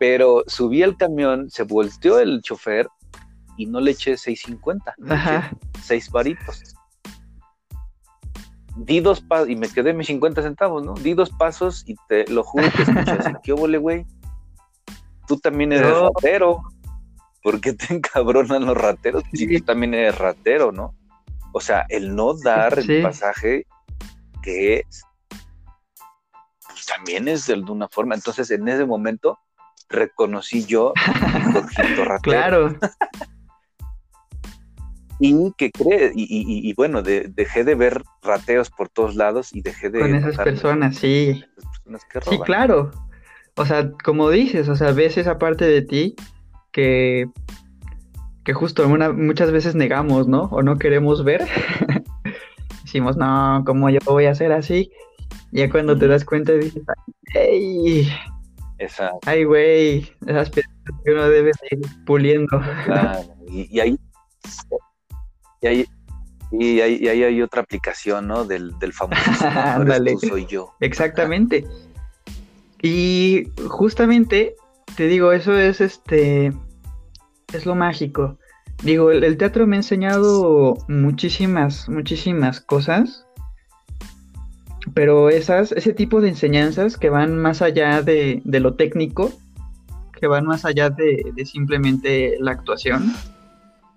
Pero 0.01 0.43
subí 0.47 0.81
al 0.81 0.97
camión, 0.97 1.51
se 1.51 1.61
volteó 1.61 2.17
el 2.17 2.41
chofer 2.41 2.89
y 3.55 3.67
no 3.67 3.79
le 3.79 3.91
eché 3.91 4.13
6.50, 4.13 4.95
Ajá. 5.07 5.51
6 5.83 6.09
varitos. 6.09 6.73
Di 8.77 8.99
dos 8.99 9.21
pasos 9.21 9.49
y 9.49 9.55
me 9.55 9.69
quedé 9.69 9.93
mis 9.93 10.07
50 10.07 10.41
centavos, 10.41 10.83
¿no? 10.83 10.95
Di 10.95 11.13
dos 11.13 11.29
pasos 11.29 11.83
y 11.85 11.93
te 12.07 12.25
lo 12.31 12.43
juro 12.43 12.65
que 12.71 12.81
escuché 12.81 13.11
así, 13.11 13.31
¿qué 13.43 13.51
óvole, 13.51 13.77
güey? 13.77 14.07
Tú 15.27 15.37
también 15.37 15.71
eres 15.71 15.95
ratero. 15.95 16.63
¿Por 17.43 17.61
qué 17.61 17.73
te 17.73 17.93
encabronan 17.93 18.65
los 18.65 18.75
rateros? 18.75 19.23
Si 19.33 19.55
tú 19.55 19.63
también 19.65 19.93
eres 19.93 20.17
ratero, 20.17 20.71
¿no? 20.71 20.95
O 21.53 21.61
sea, 21.61 21.85
el 21.89 22.15
no 22.15 22.33
dar 22.33 22.79
el 22.79 23.03
pasaje 23.03 23.67
que 24.41 24.77
es, 24.77 25.03
pues 26.65 26.87
también 26.87 27.27
es 27.27 27.45
de 27.45 27.53
alguna 27.53 27.87
forma. 27.87 28.15
Entonces, 28.15 28.49
en 28.49 28.67
ese 28.67 28.87
momento 28.87 29.37
reconocí 29.91 30.65
yo. 30.65 30.93
Claro. 32.23 32.75
y 35.19 35.51
que 35.57 35.71
cree, 35.71 36.11
y, 36.15 36.73
bueno, 36.73 37.01
dejé 37.03 37.63
de 37.63 37.75
ver 37.75 38.03
rateos 38.21 38.69
por 38.69 38.89
todos 38.89 39.15
lados 39.15 39.55
y 39.55 39.61
dejé 39.61 39.89
de... 39.89 39.99
Con 39.99 40.15
esas 40.15 40.37
personas, 40.37 40.97
sí. 40.97 41.43
sí, 42.27 42.39
claro. 42.39 42.91
O 43.55 43.65
sea, 43.65 43.91
como 44.03 44.29
dices, 44.29 44.67
o 44.69 44.75
sea, 44.75 44.91
ves 44.91 45.17
esa 45.17 45.37
parte 45.37 45.65
de 45.65 45.81
ti 45.81 46.15
que 46.71 47.27
que 48.43 48.53
justo 48.53 48.87
muchas 48.87 49.51
veces 49.51 49.75
negamos, 49.75 50.27
¿no? 50.27 50.43
O 50.45 50.63
no 50.63 50.77
queremos 50.77 51.23
ver. 51.23 51.45
Decimos, 52.83 53.17
no, 53.17 53.63
¿cómo 53.65 53.89
yo 53.89 53.99
voy 54.05 54.25
a 54.25 54.31
hacer 54.31 54.51
así? 54.51 54.91
Y 55.51 55.59
ya 55.59 55.69
cuando 55.69 55.97
te 55.97 56.07
das 56.07 56.25
cuenta 56.25 56.53
dices, 56.53 56.83
¡ay! 57.35 58.09
¡Ay, 59.25 59.43
güey! 59.43 60.11
Esas 60.25 60.49
piezas 60.49 60.73
que 61.03 61.11
uno 61.11 61.29
debe 61.29 61.51
ir 61.71 61.79
puliendo. 62.05 62.59
Claro. 62.85 63.19
Y, 63.47 63.79
ahí... 63.79 63.97
Y 65.61 65.67
ahí... 65.67 65.85
Y 66.53 66.81
ahí, 66.81 67.07
hay 67.07 67.41
otra 67.41 67.61
aplicación, 67.61 68.27
¿no? 68.27 68.43
Del, 68.43 68.77
del 68.79 68.91
famoso 68.91 69.21
Ándale. 69.47 70.17
soy 70.17 70.45
yo. 70.47 70.73
Exactamente. 70.81 71.65
Y 72.81 73.47
justamente, 73.69 74.55
te 74.97 75.07
digo, 75.07 75.31
eso 75.31 75.57
es 75.57 75.79
este 75.79 76.51
es 77.53 77.65
lo 77.65 77.75
mágico. 77.75 78.37
Digo, 78.83 79.11
el, 79.11 79.37
teatro 79.37 79.67
me 79.67 79.75
ha 79.75 79.79
enseñado 79.79 80.75
muchísimas, 80.87 81.87
muchísimas 81.87 82.61
cosas, 82.61 83.27
pero 84.93 85.29
esas, 85.29 85.71
ese 85.71 85.93
tipo 85.93 86.21
de 86.21 86.29
enseñanzas 86.29 86.97
que 86.97 87.09
van 87.09 87.37
más 87.37 87.61
allá 87.61 88.01
de, 88.01 88.41
lo 88.45 88.75
técnico, 88.75 89.31
que 90.19 90.27
van 90.27 90.45
más 90.45 90.65
allá 90.65 90.89
de, 90.89 91.33
simplemente 91.45 92.37
la 92.39 92.51
actuación, 92.51 93.13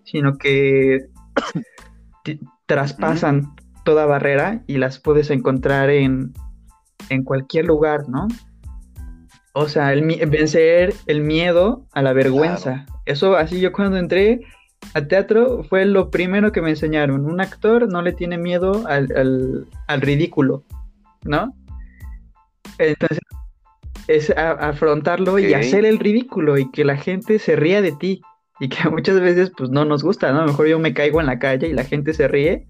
sino 0.05 0.37
que 0.39 1.07
traspasan 2.67 3.55
toda 3.85 4.07
barrera 4.07 4.63
y 4.67 4.79
las 4.79 4.99
puedes 4.99 5.31
encontrar 5.31 5.91
en, 5.91 6.33
en 7.11 7.25
cualquier 7.25 7.67
lugar, 7.67 8.09
¿no? 8.09 8.29
O 9.53 9.69
sea, 9.69 9.93
el, 9.93 10.05
vencer 10.29 10.95
el 11.07 11.21
miedo 11.21 11.87
a 11.93 12.03
la 12.03 12.13
vergüenza. 12.13 12.87
Eso, 13.07 13.37
así 13.37 13.61
yo 13.61 13.73
cuando 13.73 13.99
entré 13.99 14.41
al 14.93 15.09
teatro 15.09 15.65
fue 15.65 15.85
lo 15.87 16.11
primero 16.11 16.53
que 16.53 16.61
me 16.61 16.71
enseñaron. 16.71 17.25
Un 17.25 17.41
actor 17.41 17.89
no 17.91 18.03
le 18.03 18.13
tiene 18.13 18.39
miedo 18.39 18.85
al, 18.87 19.67
ridículo, 20.01 20.65
¿no? 21.25 21.55
Entonces, 22.79 23.19
es 24.09 24.31
afrontarlo 24.37 25.39
y 25.39 25.55
hacer 25.55 25.85
el 25.85 25.99
ridículo 25.99 26.59
y 26.59 26.71
que 26.71 26.85
la 26.85 26.97
gente 26.97 27.39
se 27.39 27.57
ría 27.57 27.81
de 27.83 27.93
ti. 27.93 28.23
Y 28.61 28.69
que 28.69 28.89
muchas 28.91 29.21
veces, 29.21 29.51
pues, 29.57 29.71
no 29.71 29.85
nos 29.85 30.03
gusta, 30.03 30.33
¿no? 30.33 30.41
A 30.41 30.43
lo 30.43 30.49
mejor 30.49 30.67
yo 30.69 30.79
me 30.79 30.95
caigo 30.95 31.21
en 31.21 31.27
la 31.27 31.39
calle 31.39 31.69
y 31.69 31.73
la 31.73 31.85
gente 31.85 32.13
se 32.13 32.29
ríe 32.29 32.67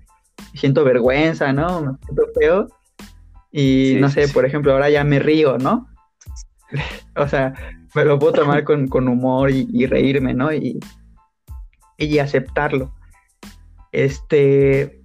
y 0.52 0.58
siento 0.58 0.84
vergüenza, 0.84 1.52
¿no? 1.52 1.82
Me 1.82 1.98
siento 2.04 2.22
feo. 2.38 2.68
Y 3.52 3.96
no 4.00 4.08
sé, 4.08 4.28
por 4.28 4.44
ejemplo, 4.44 4.72
ahora 4.72 4.90
ya 4.90 5.04
me 5.04 5.18
río, 5.18 5.58
¿no? 5.58 5.88
o 7.16 7.28
sea, 7.28 7.54
me 7.94 8.04
lo 8.04 8.18
puedo 8.18 8.32
tomar 8.32 8.64
con, 8.64 9.08
humor 9.08 9.50
y, 9.50 9.86
reírme, 9.86 10.34
¿no? 10.34 10.52
Y, 10.52 10.80
y 11.98 12.18
aceptarlo. 12.18 12.92
Este, 13.92 15.02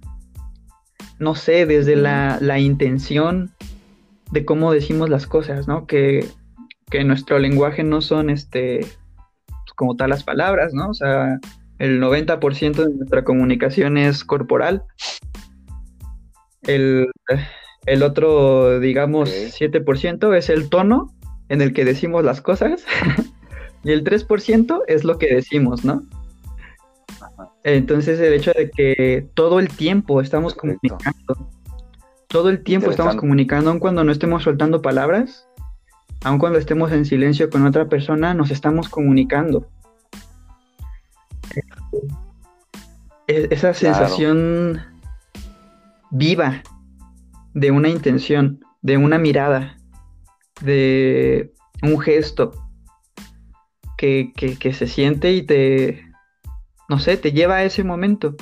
no 1.18 1.34
sé, 1.34 1.66
desde 1.66 1.96
la, 1.96 2.58
intención 2.58 3.52
de 4.32 4.44
cómo 4.44 4.72
decimos 4.72 5.08
las 5.10 5.26
cosas, 5.26 5.68
¿no? 5.68 5.86
Que, 5.86 6.26
que 6.90 7.04
nuestro 7.04 7.38
lenguaje 7.38 7.84
no 7.84 8.00
son, 8.00 8.30
este, 8.30 8.80
pues, 9.46 9.74
como 9.76 9.96
tal 9.96 10.10
las 10.10 10.24
palabras, 10.24 10.72
¿no? 10.74 10.90
O 10.90 10.94
sea, 10.94 11.38
el 11.80 12.00
90% 12.00 12.74
de 12.74 12.94
nuestra 12.94 13.24
comunicación 13.24 13.96
es 13.96 14.22
corporal. 14.24 14.84
El, 16.62 17.08
otro, 18.02 18.78
digamos, 18.80 19.30
7% 19.30 20.36
es 20.36 20.50
el 20.50 20.68
tono 20.68 21.14
en 21.48 21.62
el 21.62 21.72
que 21.72 21.84
decimos 21.84 22.22
las 22.22 22.42
cosas 22.42 22.84
y 23.84 23.92
el 23.92 24.04
3% 24.04 24.82
es 24.86 25.04
lo 25.04 25.18
que 25.18 25.34
decimos, 25.34 25.84
¿no? 25.84 26.02
Entonces 27.64 28.18
el 28.20 28.32
hecho 28.34 28.52
de 28.56 28.70
que 28.70 29.28
todo 29.34 29.60
el 29.60 29.68
tiempo 29.68 30.20
estamos 30.20 30.54
comunicando, 30.54 31.48
todo 32.28 32.48
el 32.48 32.62
tiempo 32.62 32.90
estamos 32.90 33.16
comunicando, 33.16 33.70
aun 33.70 33.80
cuando 33.80 34.04
no 34.04 34.12
estemos 34.12 34.42
soltando 34.42 34.82
palabras, 34.82 35.48
aun 36.24 36.38
cuando 36.38 36.58
estemos 36.58 36.92
en 36.92 37.04
silencio 37.04 37.50
con 37.50 37.66
otra 37.66 37.88
persona, 37.88 38.34
nos 38.34 38.50
estamos 38.50 38.88
comunicando. 38.88 39.68
E-, 43.26 43.48
esa 43.50 43.74
sensación 43.74 44.80
viva 46.10 46.62
de 47.54 47.70
una 47.70 47.88
intención, 47.88 48.64
de 48.82 48.96
una 48.96 49.18
mirada, 49.18 49.76
de 50.62 51.52
un 51.82 51.98
gesto 52.00 52.52
que, 53.96 54.32
se 54.72 54.86
siente 54.86 55.32
y 55.32 55.42
te, 55.42 56.09
no 56.90 56.98
sé, 56.98 57.16
te 57.16 57.30
lleva 57.30 57.54
a 57.54 57.64
ese 57.64 57.84
momento. 57.84 58.34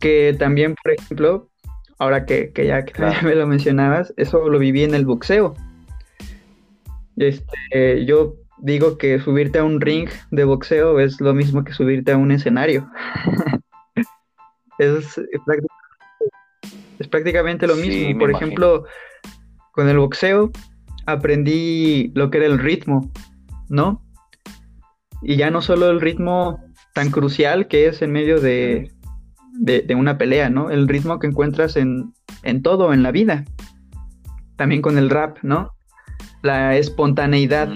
Que 0.00 0.34
también, 0.38 0.74
por 0.82 0.92
ejemplo, 0.94 1.50
ahora 1.98 2.24
que, 2.24 2.50
ya, 2.56 2.84
que 2.86 2.94
me 3.22 3.34
lo 3.34 3.46
mencionabas, 3.46 4.14
eso 4.16 4.48
lo 4.48 4.58
viví 4.58 4.84
en 4.84 4.94
el 4.94 5.04
boxeo. 5.04 5.54
Este, 7.18 8.06
yo 8.06 8.36
digo 8.56 8.96
que 8.96 9.20
subirte 9.20 9.58
a 9.58 9.64
un 9.64 9.82
ring 9.82 10.08
de 10.30 10.44
boxeo 10.44 10.98
es 10.98 11.20
lo 11.20 11.34
mismo 11.34 11.62
que 11.62 11.74
subirte 11.74 12.12
a 12.12 12.16
un 12.16 12.32
escenario. 12.32 12.88
es, 14.78 15.18
es, 16.98 17.08
prácticamente, 17.08 17.66
lo 17.66 17.76
mismo. 17.76 18.18
Por 18.18 18.30
ejemplo, 18.30 18.84
con 19.72 19.90
el 19.90 19.98
boxeo 19.98 20.50
aprendí 21.04 22.12
lo 22.14 22.30
que 22.30 22.38
era 22.38 22.46
el 22.46 22.58
ritmo, 22.58 23.12
¿no? 23.68 24.02
Y 25.20 25.36
ya 25.36 25.50
no 25.50 25.60
solo 25.60 25.90
el 25.90 26.00
ritmo 26.00 26.67
tan 26.98 27.12
crucial 27.12 27.68
que 27.68 27.86
es 27.86 28.02
en 28.02 28.10
medio 28.10 28.40
de, 28.40 28.90
una 29.96 30.18
pelea, 30.18 30.50
¿no? 30.50 30.68
El 30.68 30.88
ritmo 30.88 31.20
que 31.20 31.28
encuentras 31.28 31.76
en, 31.76 32.12
todo, 32.64 32.92
en 32.92 33.04
la 33.04 33.12
vida. 33.12 33.44
También 34.56 34.82
con 34.82 34.98
el 34.98 35.08
rap, 35.08 35.38
¿no? 35.42 35.70
La 36.42 36.76
espontaneidad. 36.76 37.68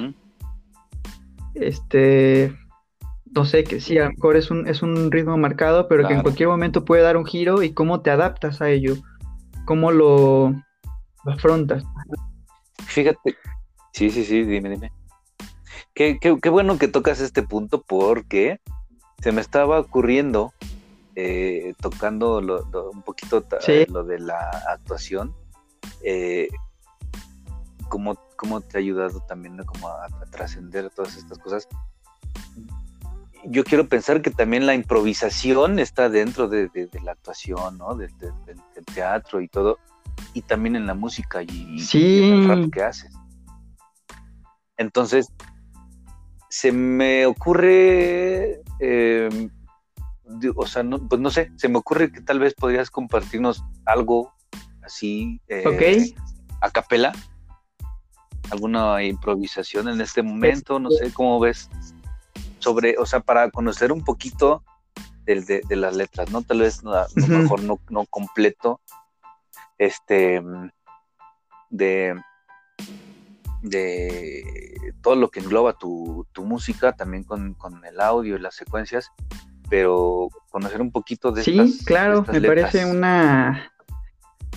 Este, 1.55 2.53
no 3.33 3.45
sé, 3.45 3.63
que 3.63 3.81
sí, 3.81 3.97
a 3.97 4.07
lo 4.07 4.11
mejor 4.11 4.35
es 4.35 4.51
un, 4.51 4.67
es 4.67 4.83
un 4.83 5.13
ritmo 5.13 5.37
marcado, 5.37 5.87
pero 5.87 6.09
que 6.09 6.15
en 6.15 6.23
cualquier 6.23 6.49
momento 6.49 6.85
puede 6.85 7.05
dar 7.05 7.17
un 7.17 7.25
giro 7.25 7.63
y 7.63 7.73
cómo 7.73 8.01
te 8.01 8.11
adaptas 8.11 8.61
a 8.61 8.71
ello, 8.71 8.97
cómo 9.67 9.93
lo, 9.93 10.53
afrontas. 11.27 11.85
Fíjate, 12.87 13.37
sí, 13.93 14.11
sí, 14.11 14.25
sí, 14.25 14.43
dime, 14.43 14.71
dime. 14.71 14.91
Qué, 15.95 16.19
qué, 16.21 16.51
bueno 16.51 16.77
que 16.77 16.89
tocas 16.89 17.21
este 17.21 17.45
punto 17.45 17.85
porque 17.87 18.59
se 19.23 19.33
me 19.33 19.41
estaba 19.41 19.79
ocurriendo, 19.79 20.53
eh, 21.15 21.75
tocando 21.81 22.39
un 22.93 23.03
poquito 23.03 23.45
lo 23.89 24.05
de 24.05 24.19
la 24.19 24.51
actuación, 24.69 25.35
eh, 26.03 26.49
cómo, 27.89 28.17
te 28.61 28.79
ha 28.79 28.81
ayudado 28.81 29.21
también 29.21 29.57
como 29.65 29.89
a, 29.89 30.09
trascender 30.31 30.91
todas 30.91 31.17
estas 31.17 31.39
cosas. 31.39 31.69
Yo 33.45 33.65
quiero 33.65 33.89
pensar 33.89 34.23
que 34.23 34.31
también 34.31 34.67
la 34.67 34.75
improvisación 34.75 35.79
está 35.79 36.09
dentro 36.09 36.49
de, 36.49 36.71
la 37.05 37.13
actuación, 37.13 37.79
¿no? 37.79 37.95
del 37.95 38.11
teatro 38.95 39.41
y 39.41 39.49
todo 39.49 39.79
y 40.35 40.43
también 40.43 40.77
en 40.77 40.87
la 40.87 40.95
música 40.95 41.43
y, 41.43 41.79
en 41.93 42.43
el 42.43 42.49
rap 42.49 42.73
que 42.73 42.83
haces. 42.83 43.13
Entonces, 44.77 45.29
se 46.49 46.73
me 46.73 47.27
ocurre 47.27 48.62
em, 48.79 49.51
o 50.57 50.67
sea, 50.67 50.83
no, 50.83 50.99
pues 51.09 51.21
no 51.21 51.31
sé, 51.31 51.53
se 51.57 51.69
me 51.69 51.79
ocurre 51.79 52.13
que 52.13 52.21
tal 52.21 52.39
vez 52.39 52.55
podrías 52.55 52.91
compartirnos 52.91 53.63
algo 53.85 54.33
así 54.83 55.41
eh, 55.49 56.15
a 56.61 56.71
capela, 56.71 57.13
alguna 58.51 59.03
improvisación 59.03 59.89
en 59.89 60.01
este 60.01 60.23
momento, 60.23 60.79
no 60.79 60.91
sé 60.91 61.13
cómo 61.13 61.41
ves 61.41 61.69
sobre, 62.59 62.97
o 62.99 63.07
sea, 63.07 63.21
para 63.21 63.51
conocer 63.51 63.93
un 63.93 64.05
poquito 64.05 64.63
de, 65.25 65.63
de, 65.69 65.77
las 65.77 65.97
letras, 65.97 66.31
¿no? 66.31 66.43
Tal 66.43 66.61
vez 66.61 66.85
a 66.85 67.07
lo 67.15 67.39
mejor 67.39 67.63
no, 67.63 67.79
no 67.91 68.07
completo, 68.07 68.81
este, 69.79 70.43
de, 71.71 72.21
de 73.63 74.93
todo 75.01 75.17
lo 75.17 75.31
que 75.31 75.41
engloba 75.41 75.75
tu, 75.75 76.27
tu 76.33 76.45
música, 76.45 76.93
también 76.93 77.25
con, 77.25 77.55
con, 77.55 77.85
el 77.85 78.01
audio 78.01 78.37
y 78.37 78.41
las 78.41 78.55
secuencias, 78.55 79.11
pero 79.71 80.29
conocer 80.51 80.81
un 80.81 80.93
poquito 80.93 81.33
de 81.33 81.43
Sí, 81.43 81.81
claro, 81.87 82.25
me 82.31 82.41
parece 82.41 82.85
una, 82.85 83.73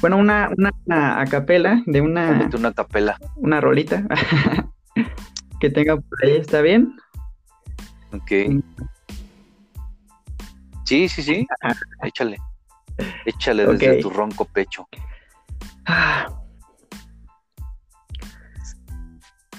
bueno, 0.01 0.17
una, 0.17 0.49
una, 0.85 1.21
acapela 1.21 1.81
de 1.85 2.01
una... 2.01 2.49
Una 2.53 2.73
capela. 2.73 3.17
Una 3.37 3.61
rolita 3.61 4.05
que 5.59 5.69
tenga 5.69 5.97
por 5.97 6.25
ahí, 6.25 6.37
¿está 6.37 6.61
bien? 6.61 6.95
Ok. 8.11 8.31
Mm. 8.49 8.61
Sí, 10.83 11.09
sí, 11.09 11.23
sí. 11.23 11.47
Échale. 12.03 12.37
Échale 13.25 13.65
desde 13.65 14.01
tu 14.01 14.09
ronco 14.09 14.45
pecho. 14.45 14.87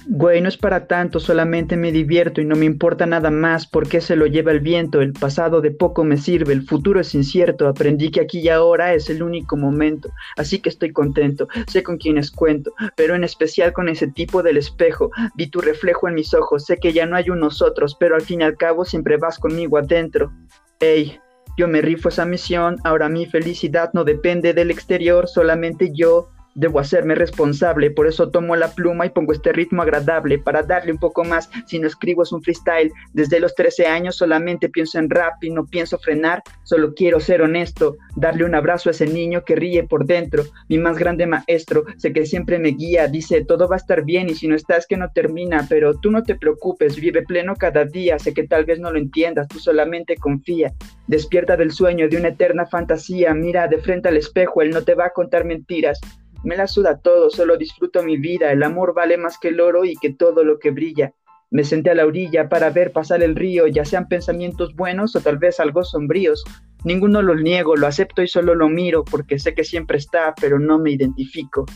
Güey, 0.08 0.40
no 0.40 0.48
es 0.48 0.56
para 0.56 0.86
tanto, 0.86 1.18
solamente 1.18 1.76
me 1.76 1.90
divierto 1.90 2.40
y 2.40 2.44
no 2.44 2.54
me 2.54 2.64
importa 2.64 3.06
nada 3.06 3.32
más 3.32 3.66
porque 3.66 4.00
se 4.00 4.14
lo 4.14 4.26
lleva 4.26 4.52
el 4.52 4.60
viento, 4.60 5.00
el 5.00 5.12
pasado 5.12 5.60
de 5.60 5.72
poco 5.72 6.04
me 6.04 6.16
sirve, 6.16 6.52
el 6.52 6.62
futuro 6.62 7.00
es 7.00 7.12
incierto, 7.16 7.66
aprendí 7.66 8.12
que 8.12 8.20
aquí 8.20 8.38
y 8.38 8.48
ahora 8.48 8.94
es 8.94 9.10
el 9.10 9.20
único 9.20 9.56
momento, 9.56 10.10
así 10.36 10.60
que 10.60 10.68
estoy 10.68 10.92
contento, 10.92 11.48
sé 11.66 11.82
con 11.82 11.96
quienes 11.96 12.30
cuento, 12.30 12.72
pero 12.94 13.16
en 13.16 13.24
especial 13.24 13.72
con 13.72 13.88
ese 13.88 14.06
tipo 14.06 14.44
del 14.44 14.58
espejo, 14.58 15.10
vi 15.34 15.50
tu 15.50 15.60
reflejo 15.60 16.06
en 16.06 16.14
mis 16.14 16.32
ojos, 16.34 16.66
sé 16.66 16.76
que 16.76 16.92
ya 16.92 17.04
no 17.04 17.16
hay 17.16 17.28
un 17.28 17.40
nosotros, 17.40 17.96
pero 17.98 18.14
al 18.14 18.22
fin 18.22 18.42
y 18.42 18.44
al 18.44 18.56
cabo 18.56 18.84
siempre 18.84 19.16
vas 19.16 19.40
conmigo 19.40 19.76
adentro. 19.76 20.32
Ey, 20.78 21.18
yo 21.58 21.66
me 21.66 21.82
rifo 21.82 22.10
esa 22.10 22.24
misión, 22.24 22.76
ahora 22.84 23.08
mi 23.08 23.26
felicidad 23.26 23.90
no 23.92 24.04
depende 24.04 24.54
del 24.54 24.70
exterior, 24.70 25.26
solamente 25.26 25.90
yo 25.92 26.30
Debo 26.56 26.80
hacerme 26.80 27.14
responsable, 27.14 27.90
por 27.90 28.06
eso 28.06 28.30
tomo 28.30 28.56
la 28.56 28.74
pluma 28.74 29.04
y 29.04 29.10
pongo 29.10 29.34
este 29.34 29.52
ritmo 29.52 29.82
agradable 29.82 30.38
para 30.38 30.62
darle 30.62 30.90
un 30.90 30.98
poco 30.98 31.22
más. 31.22 31.50
Si 31.66 31.78
no 31.78 31.86
escribo 31.86 32.22
es 32.22 32.32
un 32.32 32.42
freestyle. 32.42 32.90
Desde 33.12 33.40
los 33.40 33.54
13 33.54 33.86
años 33.86 34.16
solamente 34.16 34.70
pienso 34.70 34.98
en 34.98 35.10
rap 35.10 35.34
y 35.42 35.50
no 35.50 35.66
pienso 35.66 35.98
frenar. 35.98 36.42
Solo 36.62 36.94
quiero 36.94 37.20
ser 37.20 37.42
honesto, 37.42 37.98
darle 38.16 38.44
un 38.44 38.54
abrazo 38.54 38.88
a 38.88 38.92
ese 38.92 39.06
niño 39.06 39.44
que 39.44 39.54
ríe 39.54 39.84
por 39.84 40.06
dentro. 40.06 40.44
Mi 40.70 40.78
más 40.78 40.96
grande 40.96 41.26
maestro, 41.26 41.84
sé 41.98 42.14
que 42.14 42.24
siempre 42.24 42.58
me 42.58 42.70
guía, 42.70 43.06
dice 43.06 43.44
todo 43.44 43.68
va 43.68 43.76
a 43.76 43.78
estar 43.78 44.02
bien 44.02 44.30
y 44.30 44.34
si 44.34 44.48
no 44.48 44.56
estás 44.56 44.86
que 44.86 44.96
no 44.96 45.10
termina, 45.12 45.66
pero 45.68 45.98
tú 46.00 46.10
no 46.10 46.22
te 46.22 46.36
preocupes, 46.36 46.96
vive 46.96 47.22
pleno 47.22 47.54
cada 47.54 47.84
día. 47.84 48.18
Sé 48.18 48.32
que 48.32 48.48
tal 48.48 48.64
vez 48.64 48.80
no 48.80 48.90
lo 48.90 48.98
entiendas, 48.98 49.46
tú 49.48 49.58
solamente 49.58 50.16
confía. 50.16 50.72
Despierta 51.06 51.56
del 51.56 51.70
sueño 51.70 52.08
de 52.08 52.16
una 52.16 52.28
eterna 52.28 52.64
fantasía, 52.64 53.34
mira 53.34 53.68
de 53.68 53.76
frente 53.78 54.08
al 54.08 54.16
espejo, 54.16 54.62
él 54.62 54.70
no 54.70 54.82
te 54.82 54.94
va 54.94 55.06
a 55.06 55.10
contar 55.10 55.44
mentiras. 55.44 56.00
Me 56.46 56.56
la 56.56 56.68
suda 56.68 57.00
todo, 57.00 57.28
solo 57.28 57.56
disfruto 57.56 58.04
mi 58.04 58.18
vida, 58.18 58.52
el 58.52 58.62
amor 58.62 58.94
vale 58.94 59.18
más 59.18 59.36
que 59.36 59.48
el 59.48 59.60
oro 59.60 59.84
y 59.84 59.96
que 59.96 60.12
todo 60.12 60.44
lo 60.44 60.60
que 60.60 60.70
brilla. 60.70 61.12
Me 61.50 61.64
senté 61.64 61.90
a 61.90 61.96
la 61.96 62.06
orilla 62.06 62.48
para 62.48 62.70
ver 62.70 62.92
pasar 62.92 63.20
el 63.24 63.34
río, 63.34 63.66
ya 63.66 63.84
sean 63.84 64.06
pensamientos 64.06 64.76
buenos 64.76 65.16
o 65.16 65.20
tal 65.20 65.38
vez 65.38 65.58
algo 65.58 65.82
sombríos. 65.82 66.44
Ninguno 66.84 67.20
lo 67.20 67.34
niego, 67.34 67.74
lo 67.74 67.88
acepto 67.88 68.22
y 68.22 68.28
solo 68.28 68.54
lo 68.54 68.68
miro, 68.68 69.04
porque 69.04 69.40
sé 69.40 69.56
que 69.56 69.64
siempre 69.64 69.98
está, 69.98 70.36
pero 70.40 70.60
no 70.60 70.78
me 70.78 70.92
identifico. 70.92 71.66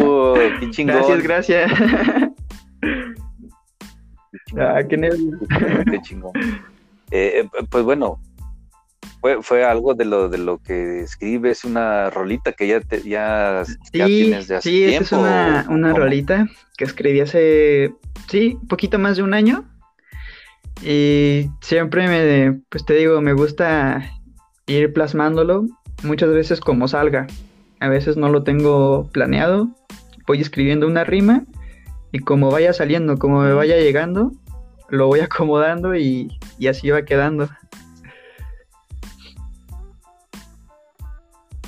Uh, 0.00 0.34
qué 0.58 0.70
chingón. 0.72 0.96
Gracias, 0.96 1.22
gracias. 1.22 1.72
Ah, 4.58 4.82
qué 4.88 6.00
chingón. 6.02 6.32
Eh, 7.12 7.44
eh, 7.44 7.48
pues 7.70 7.84
bueno, 7.84 8.20
fue, 9.42 9.64
algo 9.64 9.94
de 9.94 10.04
lo 10.04 10.28
de 10.28 10.38
lo 10.38 10.58
que 10.58 11.00
escribes, 11.00 11.64
una 11.64 12.10
rolita 12.10 12.52
que 12.52 12.68
ya, 12.68 12.80
te, 12.80 13.02
ya, 13.02 13.64
tienes 13.90 14.48
de 14.48 14.56
hace 14.56 14.70
sí, 14.70 14.76
tiempo. 14.86 14.98
Sí, 14.98 15.04
es 15.04 15.12
una, 15.12 15.66
una 15.68 15.92
rolita 15.92 16.46
que 16.76 16.84
escribí 16.84 17.20
hace, 17.20 17.92
sí, 18.28 18.58
un 18.60 18.68
poquito 18.68 18.98
más 18.98 19.16
de 19.16 19.22
un 19.22 19.34
año. 19.34 19.64
Y 20.82 21.48
siempre 21.60 22.06
me, 22.06 22.60
pues 22.68 22.84
te 22.84 22.94
digo, 22.94 23.20
me 23.20 23.32
gusta 23.32 24.12
ir 24.66 24.92
plasmándolo 24.92 25.66
muchas 26.02 26.30
veces 26.30 26.60
como 26.60 26.88
salga. 26.88 27.26
A 27.80 27.88
veces 27.88 28.16
no 28.16 28.28
lo 28.28 28.42
tengo 28.42 29.08
planeado, 29.12 29.68
voy 30.26 30.40
escribiendo 30.40 30.86
una 30.86 31.04
rima 31.04 31.44
y 32.12 32.20
como 32.20 32.50
vaya 32.50 32.72
saliendo, 32.72 33.18
como 33.18 33.42
me 33.42 33.52
vaya 33.52 33.76
llegando, 33.76 34.32
lo 34.88 35.06
voy 35.06 35.20
acomodando 35.20 35.94
y, 35.94 36.38
y 36.58 36.68
así 36.68 36.90
va 36.90 37.02
quedando. 37.02 37.48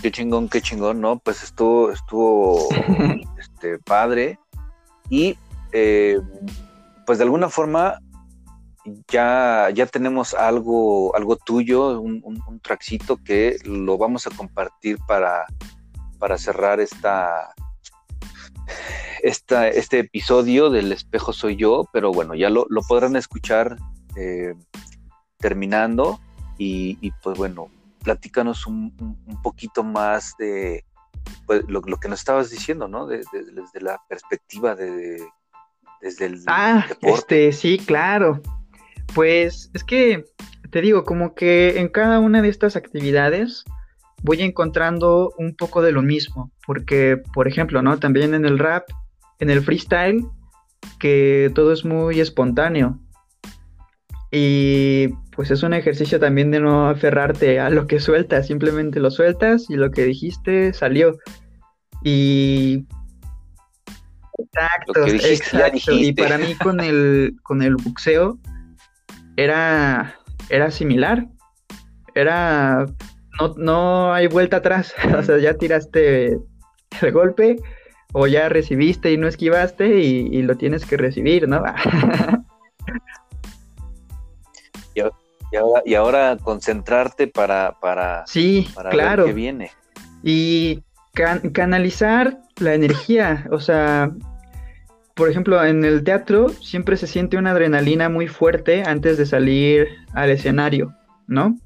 Qué 0.03 0.13
chingón, 0.13 0.49
qué 0.49 0.61
chingón, 0.63 1.01
¿no? 1.01 1.19
Pues 1.19 1.43
estuvo, 1.43 1.91
estuvo 1.91 2.69
este, 3.39 3.79
padre. 3.79 4.39
Y 5.11 5.37
eh, 5.73 6.19
pues 7.05 7.19
de 7.19 7.25
alguna 7.25 7.49
forma 7.49 7.99
ya, 9.09 9.71
ya 9.75 9.87
tenemos 9.87 10.35
algo, 10.35 11.15
algo 11.17 11.37
tuyo, 11.37 12.01
un, 12.01 12.23
un, 12.25 12.61
traxito 12.61 13.17
que 13.17 13.57
lo 13.65 13.99
vamos 13.99 14.27
a 14.27 14.31
compartir 14.31 14.99
para, 15.07 15.47
para 16.19 16.39
cerrar 16.39 16.81
esta, 16.81 17.55
esta, 19.23 19.69
este 19.69 20.01
episodio 20.01 20.71
del 20.71 20.93
espejo 20.93 21.33
soy 21.33 21.57
yo, 21.57 21.89
pero 21.93 22.13
bueno, 22.13 22.35
ya 22.35 22.51
lo, 22.51 22.67
podrán 22.89 23.17
escuchar 23.17 23.77
eh, 24.17 24.55
terminando 25.39 26.21
y, 26.57 26.99
y, 27.01 27.11
pues 27.23 27.37
bueno, 27.39 27.69
platícanos 28.09 28.67
un, 28.67 28.91
poquito 29.43 29.85
más 29.85 30.35
de 30.39 30.83
pues, 31.45 31.63
lo, 31.69 31.83
que 31.83 32.09
nos 32.09 32.21
estabas 32.21 32.49
diciendo, 32.49 32.89
¿no? 32.89 33.07
desde 33.07 33.83
la 33.83 34.01
perspectiva 34.09 34.75
de, 34.75 35.23
desde 36.01 36.25
el 36.25 36.43
ah, 36.47 36.87
Este, 37.03 37.53
sí, 37.53 37.77
claro. 37.77 38.41
Pues 39.15 39.71
es 39.75 39.85
que 39.85 40.25
te 40.71 40.81
digo, 40.81 41.05
como 41.05 41.35
que 41.35 41.79
en 41.79 41.89
cada 41.89 42.19
una 42.19 42.41
de 42.41 42.49
estas 42.49 42.77
actividades 42.77 43.67
voy 44.23 44.41
encontrando 44.41 45.35
un 45.37 45.55
poco 45.55 45.83
de 45.83 45.93
lo 45.93 46.01
mismo, 46.01 46.51
porque, 46.67 47.21
por 47.35 47.47
ejemplo, 47.47 47.83
¿no? 47.83 47.99
También 47.99 48.33
en 48.33 48.47
el 48.47 48.59
rap, 48.59 48.89
en 49.39 49.51
el 49.51 49.61
freestyle, 49.61 50.25
que 50.99 51.53
todo 51.55 51.75
es 51.75 51.85
muy 51.85 52.21
espontáneo. 52.21 52.99
Y 54.33 55.11
pues 55.39 55.53
es 55.53 55.63
un 55.63 55.73
ejercicio 55.73 56.19
también 56.19 56.51
de 56.51 56.59
no 56.59 56.89
aferrarte 56.89 57.61
a 57.61 57.71
lo 57.71 57.87
que 57.87 58.01
sueltas, 58.01 58.49
simplemente 58.49 58.99
lo 58.99 59.09
sueltas 59.09 59.71
y 59.71 59.77
lo 59.77 59.93
que 59.93 60.03
dijiste 60.03 60.73
salió. 60.73 61.17
Y 62.03 62.89
Exacto, 64.37 65.07
exacto. 65.07 65.93
Y 65.93 66.13
para 66.13 66.39
mí 66.39 66.57
con 66.57 66.81
el, 66.81 67.37
con 67.45 67.63
el 67.63 67.77
buceo 67.77 68.37
era, 69.37 70.17
era 70.49 70.73
similar. 70.73 71.29
Era, 72.17 72.87
no, 73.39 73.55
no 73.59 74.13
hay 74.13 74.27
vuelta 74.27 74.57
atrás. 74.57 74.93
o 75.17 75.23
sea, 75.23 75.39
ya 75.39 75.55
tiraste 75.55 76.37
el 77.01 77.13
golpe 77.13 77.61
o 78.13 78.27
ya 78.27 78.49
recibiste 78.49 79.13
y 79.13 79.17
no 79.17 79.29
esquivaste 79.29 80.01
y, 80.01 80.31
y 80.33 80.43
lo 80.43 80.57
tienes 80.57 80.85
que 80.85 80.97
recibir, 80.97 81.47
¿no? 81.47 81.63
Y 85.51 85.95
ahora, 85.95 86.37
concentrarte 86.37 87.27
para, 87.27 87.79
para, 87.81 88.27
sí, 88.27 88.69
claro. 88.91 89.25
ver 89.25 89.33
qué 89.33 89.37
viene. 89.37 89.71
Y 90.23 90.83
canalizar 91.53 92.39
la 92.59 92.75
energía, 92.75 93.47
o 93.51 93.61
sea, 93.61 94.13
por 95.15 95.29
ejemplo, 95.29 95.65
en 95.65 95.85
el 95.85 96.05
teatro 96.05 96.49
siempre 96.49 96.97
se 96.97 97.07
siente 97.07 97.37
una 97.39 97.51
adrenalina 97.51 98.09
muy 98.09 98.29
fuerte 98.29 98.85
antes 98.85 99.17
de 99.19 99.27
salir 99.27 99.89
al 100.13 100.31
escenario, 100.31 100.95
¿no? 101.27 101.57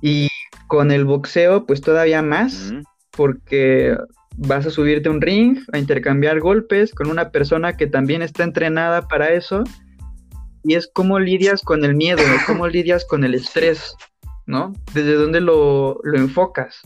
Y 0.00 0.28
con 0.68 0.92
el 0.92 1.04
boxeo, 1.04 1.66
pues 1.66 1.80
todavía 1.80 2.22
más, 2.22 2.72
porque 3.10 3.96
vas 4.36 4.66
a 4.66 4.70
subirte 4.70 5.08
a 5.08 5.12
un 5.12 5.20
ring, 5.20 5.58
a 5.72 5.78
intercambiar 5.78 6.38
golpes 6.38 6.94
con 6.94 7.10
una 7.10 7.30
persona 7.30 7.76
que 7.76 7.86
también 7.86 8.22
está 8.22 8.44
entrenada 8.44 9.08
para 9.08 9.30
eso 9.30 9.64
y 10.64 10.74
es 10.74 10.90
cómo 10.92 11.18
lidias 11.18 11.62
con 11.62 11.84
el 11.84 11.94
miedo, 11.94 12.22
cómo 12.46 12.68
lidias 12.68 13.04
con 13.04 13.24
el 13.24 13.34
estrés, 13.34 13.94
¿no? 14.46 14.72
Desde 14.94 15.14
dónde 15.14 15.40
lo, 15.40 15.98
lo 16.02 16.18
enfocas. 16.18 16.80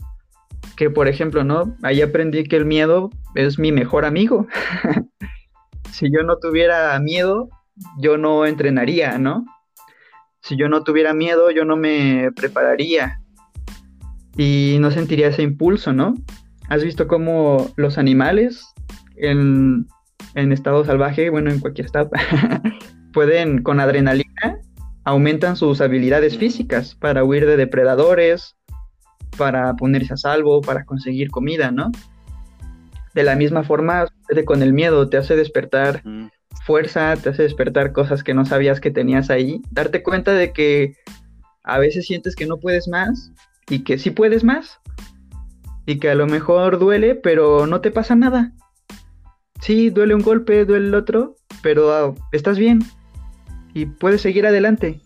Que 0.75 0.89
por 0.89 1.07
ejemplo, 1.07 1.43
¿no? 1.43 1.75
Ahí 1.83 2.01
aprendí 2.01 2.43
que 2.43 2.55
el 2.55 2.65
miedo 2.65 3.09
es 3.35 3.59
mi 3.59 3.71
mejor 3.71 4.05
amigo. 4.05 4.47
si 5.91 6.11
yo 6.11 6.23
no 6.23 6.37
tuviera 6.37 6.97
miedo, 6.99 7.49
yo 7.99 8.17
no 8.17 8.45
entrenaría, 8.45 9.17
¿no? 9.17 9.45
Si 10.41 10.57
yo 10.57 10.69
no 10.69 10.83
tuviera 10.83 11.13
miedo, 11.13 11.51
yo 11.51 11.65
no 11.65 11.75
me 11.75 12.31
prepararía 12.35 13.19
y 14.37 14.77
no 14.79 14.91
sentiría 14.91 15.29
ese 15.29 15.43
impulso, 15.43 15.93
¿no? 15.93 16.13
¿Has 16.69 16.83
visto 16.83 17.07
cómo 17.07 17.71
los 17.75 17.97
animales 17.97 18.65
en, 19.15 19.87
en 20.33 20.51
estado 20.51 20.83
salvaje, 20.83 21.29
bueno, 21.29 21.51
en 21.51 21.59
cualquier 21.59 21.85
estado, 21.85 22.09
pueden 23.15 23.63
con 23.63 23.79
adrenalina, 23.79 24.59
aumentan 25.05 25.55
sus 25.55 25.79
habilidades 25.79 26.37
físicas 26.37 26.95
para 26.95 27.23
huir 27.23 27.45
de 27.45 27.55
depredadores, 27.55 28.57
para 29.37 29.73
ponerse 29.77 30.13
a 30.13 30.17
salvo, 30.17 30.59
para 30.59 30.83
conseguir 30.83 31.31
comida, 31.31 31.71
¿no? 31.71 31.91
De 33.13 33.23
la 33.23 33.37
misma 33.37 33.63
forma, 33.63 34.07
con 34.43 34.61
el 34.61 34.73
miedo, 34.73 35.07
te 35.07 35.15
hace 35.15 35.37
despertar 35.37 36.03
fuerza, 36.65 37.15
te 37.15 37.29
hace 37.29 37.43
despertar 37.43 37.93
cosas 37.93 38.21
que 38.21 38.33
no 38.33 38.45
sabías 38.45 38.81
que 38.81 38.91
tenías 38.91 39.29
ahí, 39.29 39.61
darte 39.71 40.03
cuenta 40.03 40.33
de 40.33 40.51
que 40.51 40.97
a 41.63 41.79
veces 41.79 42.05
sientes 42.07 42.35
que 42.35 42.45
no 42.45 42.57
puedes 42.57 42.89
más 42.89 43.31
y 43.69 43.85
que 43.85 43.97
sí 43.97 44.11
puedes 44.11 44.43
más 44.43 44.81
y 45.85 45.99
que 45.99 46.09
a 46.09 46.15
lo 46.15 46.27
mejor 46.27 46.79
duele, 46.79 47.15
pero 47.15 47.65
no 47.65 47.79
te 47.79 47.91
pasa 47.91 48.15
nada. 48.15 48.51
Sí, 49.61 49.89
duele 49.89 50.15
un 50.15 50.21
golpe, 50.21 50.65
duele 50.65 50.87
el 50.87 50.95
otro, 50.95 51.37
pero 51.61 52.13
estás 52.33 52.57
bien 52.57 52.81
y 53.75 53.85
puedes 53.85 54.21
seguir 54.21 54.47
adelante. 54.47 55.01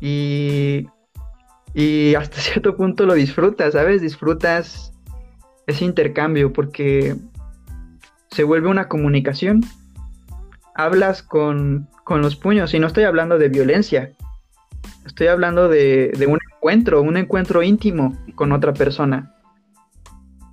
Y, 0.00 0.88
y 1.74 2.14
hasta 2.16 2.36
cierto 2.40 2.76
punto 2.76 3.06
lo 3.06 3.14
disfrutas, 3.14 3.74
¿sabes? 3.74 4.00
Disfrutas 4.00 4.92
ese 5.68 5.84
intercambio 5.84 6.52
porque 6.52 7.14
se 8.30 8.42
vuelve 8.42 8.68
una 8.68 8.88
comunicación. 8.88 9.60
Hablas 10.74 11.22
con, 11.22 11.88
con 12.04 12.22
los 12.22 12.34
puños 12.34 12.72
y 12.72 12.78
no 12.78 12.86
estoy 12.86 13.04
hablando 13.04 13.36
de 13.38 13.50
violencia, 13.50 14.10
estoy 15.04 15.26
hablando 15.26 15.68
de, 15.68 16.10
de 16.16 16.26
un 16.26 16.38
encuentro, 16.54 17.02
un 17.02 17.18
encuentro 17.18 17.62
íntimo 17.62 18.16
con 18.34 18.52
otra 18.52 18.72
persona. 18.72 19.34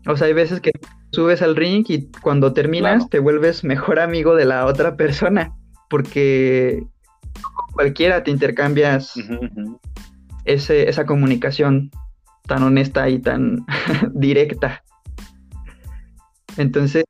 O 0.05 0.17
sea, 0.17 0.27
hay 0.27 0.33
veces 0.33 0.59
que 0.59 0.71
subes 1.13 1.41
al 1.41 1.55
ring 1.55 1.85
y 1.87 2.11
cuando 2.21 2.51
terminas 2.51 3.09
te 3.09 3.19
vuelves 3.19 3.63
mejor 3.63 3.99
amigo 3.99 4.35
de 4.35 4.43
la 4.43 4.65
otra 4.65 4.97
persona, 4.97 5.55
porque 5.89 6.85
cualquiera 7.73 8.23
te 8.23 8.31
intercambias 8.31 9.15
Ese, 10.45 10.89
esa 10.89 11.05
comunicación 11.05 11.91
tan 12.47 12.63
honesta 12.63 13.09
y 13.09 13.19
tan 13.19 13.65
directa. 14.13 14.83
Entonces, 16.57 17.03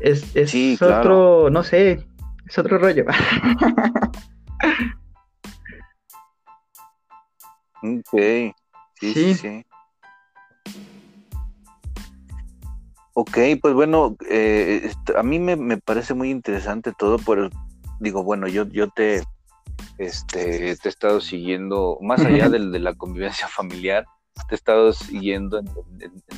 es, 0.00 0.34
es 0.34 0.82
otro, 0.82 1.50
no 1.50 1.62
sé, 1.62 2.04
es 2.46 2.58
otro 2.58 2.78
rollo. 2.78 3.04
ok, 7.82 8.54
sí. 9.00 9.34
sí. 9.34 9.64
Ok, 13.14 13.38
pues 13.60 13.74
bueno, 13.74 14.16
eh, 14.30 14.90
a 15.16 15.22
mí 15.22 15.38
me, 15.38 15.76
parece 15.76 16.14
muy 16.14 16.30
interesante 16.30 16.92
todo, 16.96 17.18
pero 17.18 17.50
digo, 18.00 18.22
bueno, 18.22 18.48
yo, 18.48 18.66
yo 18.68 18.88
te, 18.88 19.22
este, 19.98 20.76
te 20.76 20.88
he 20.88 20.88
estado 20.88 21.20
siguiendo, 21.20 21.98
más 22.00 22.24
allá 22.24 22.48
de, 22.48 22.58
la 22.58 22.94
convivencia 22.94 23.48
familiar, 23.48 24.06
te 24.48 24.54
he 24.54 24.56
estado 24.56 24.94
siguiendo 24.94 25.58
en, 25.58 25.66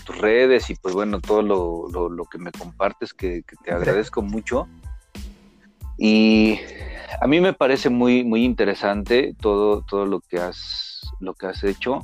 tus 0.05 0.19
redes 0.19 0.69
y 0.69 0.75
pues 0.75 0.95
bueno, 0.95 1.21
todo 1.21 1.43
lo, 1.43 2.25
que 2.25 2.39
me 2.39 2.51
compartes, 2.51 3.15
que, 3.15 3.45
te 3.65 3.73
agradezco 3.73 4.21
mucho. 4.23 4.67
Y 5.97 6.59
a 7.21 7.27
mí 7.29 7.41
me 7.41 7.53
parece 7.53 7.89
muy, 7.89 8.25
muy 8.25 8.45
interesante 8.45 9.37
todo, 9.41 9.83
todo 9.83 10.07
lo 10.07 10.21
que 10.21 10.41
has, 10.41 11.03
lo 11.21 11.35
que 11.35 11.47
has 11.47 11.63
hecho, 11.63 12.01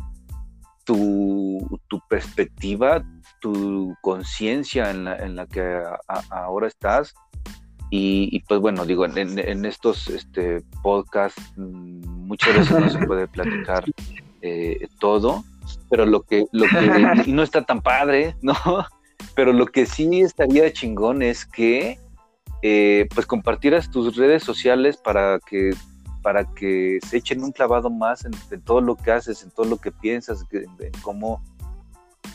tu, 0.85 1.81
tu 1.89 2.01
perspectiva, 2.09 3.03
tu 3.41 3.97
conciencia 4.01 4.91
en 4.91 5.05
la, 5.05 5.17
en 5.17 5.37
la 5.37 5.47
que 5.47 5.83
ahora 6.31 6.67
estás. 6.67 7.15
Y, 7.93 8.39
pues 8.47 8.61
bueno, 8.61 8.87
digo, 8.87 9.05
en, 9.05 9.65
estos 9.65 10.07
este, 10.09 10.63
podcasts 10.81 11.43
mm, 11.57 12.27
muchas 12.27 12.57
veces 12.57 12.79
no 12.79 12.89
se 12.89 12.99
puede 13.07 13.27
platicar 13.27 13.85
eh, 14.43 14.87
todo, 15.01 15.45
pero 15.89 16.07
lo 16.07 16.23
que, 16.23 16.47
lo 16.53 16.67
que 16.69 17.23
y 17.27 17.33
no 17.33 17.43
está 17.43 17.65
tan 17.65 17.83
padre, 17.83 18.37
¿no? 18.43 18.55
Pero 19.35 19.53
lo 19.53 19.67
que 19.67 19.85
sí 19.85 20.23
estaría 20.23 20.73
chingón 20.73 21.23
es 21.23 21.45
que 21.45 21.99
eh, 22.63 23.07
pues 23.15 23.27
compartieras 23.27 23.91
tus 23.91 24.17
redes 24.17 24.43
sociales 24.43 24.97
para 24.97 25.39
que 25.41 25.73
para 26.23 26.45
que 26.45 26.99
se 27.07 27.19
echen 27.19 27.43
un 27.43 27.53
clavado 27.53 27.91
más 27.91 28.25
en, 28.25 28.33
todo 28.63 28.81
lo 28.81 28.97
que 28.97 29.11
haces, 29.11 29.43
en 29.43 29.51
todo 29.51 29.67
lo 29.67 29.79
que 29.79 29.91
piensas, 29.91 30.45
en 30.53 30.93
cómo 31.03 31.43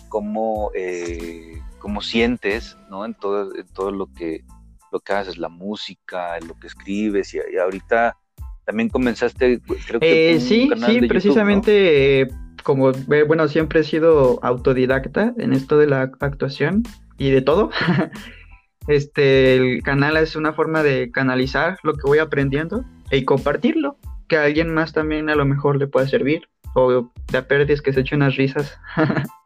cómo, 0.09 0.71
eh, 0.73 1.61
cómo 1.79 2.01
sientes, 2.01 2.77
¿no? 2.89 3.05
En 3.05 3.13
todo, 3.13 3.51
todo 3.73 3.91
lo 3.91 4.07
que, 4.13 4.43
lo 4.91 4.99
que 4.99 5.13
haces, 5.13 5.37
la 5.37 5.49
música, 5.49 6.39
lo 6.39 6.57
que 6.59 6.67
escribes, 6.67 7.33
y, 7.33 7.57
ahorita 7.57 8.17
también 8.65 8.89
comenzaste, 8.89 9.61
creo 9.85 9.99
que... 9.99 10.35
Eh, 10.35 10.39
sí, 10.39 10.69
sí, 10.85 11.01
precisamente, 11.07 12.29
como, 12.63 12.91
eh, 12.91 13.23
bueno, 13.27 13.47
siempre 13.47 13.81
he 13.81 13.83
sido 13.83 14.39
autodidacta 14.41 15.33
en 15.37 15.53
esto 15.53 15.77
de 15.77 15.87
la 15.87 16.01
actuación 16.19 16.83
y 17.17 17.29
de 17.29 17.41
todo. 17.41 17.69
este, 18.87 19.55
el 19.55 19.83
canal 19.83 20.17
es 20.17 20.35
una 20.35 20.53
forma 20.53 20.81
de 20.81 21.11
canalizar 21.11 21.77
lo 21.83 21.93
que 21.93 22.07
voy 22.07 22.19
aprendiendo 22.19 22.85
y 23.11 23.23
compartirlo, 23.25 23.97
que 24.27 24.37
a 24.37 24.43
alguien 24.43 24.73
más 24.73 24.93
también 24.93 25.29
a 25.29 25.35
lo 25.35 25.45
mejor 25.45 25.77
le 25.77 25.87
pueda 25.87 26.07
servir, 26.07 26.47
o 26.73 27.11
de 27.31 27.37
a 27.37 27.47
pérdidas 27.47 27.81
que 27.81 27.93
se 27.93 27.99
eche 27.99 28.15
unas 28.15 28.35
risas. 28.35 28.77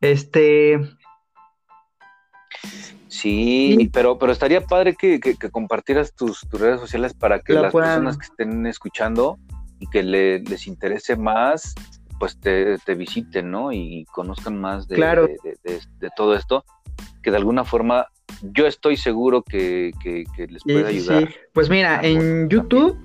Este. 0.00 0.78
Sí, 3.08 3.90
pero, 3.92 4.18
pero 4.18 4.32
estaría 4.32 4.60
padre 4.60 4.94
que, 4.94 5.20
compartieras 5.50 6.14
tus, 6.14 6.48
redes 6.50 6.80
sociales 6.80 7.14
para 7.14 7.40
que 7.40 7.54
las 7.54 7.72
personas 7.72 8.16
que 8.16 8.26
estén 8.26 8.66
escuchando 8.66 9.38
y 9.80 9.88
que 9.88 10.02
les 10.02 10.66
interese 10.66 11.16
más, 11.16 11.74
pues 12.20 12.38
te, 12.38 12.78
visiten, 12.94 13.50
¿no? 13.50 13.72
Y 13.72 14.04
conozcan 14.12 14.60
más 14.60 14.86
de, 14.88 14.96
de, 15.64 16.10
todo 16.16 16.34
esto, 16.34 16.64
que 17.22 17.30
de 17.30 17.38
alguna 17.38 17.64
forma 17.64 18.06
yo 18.42 18.66
estoy 18.66 18.96
seguro 18.96 19.42
que, 19.42 19.92
les 20.36 20.62
puede 20.62 20.86
ayudar. 20.86 21.28
Pues 21.52 21.68
mira, 21.70 22.00
en 22.02 22.48
YouTube 22.48 22.96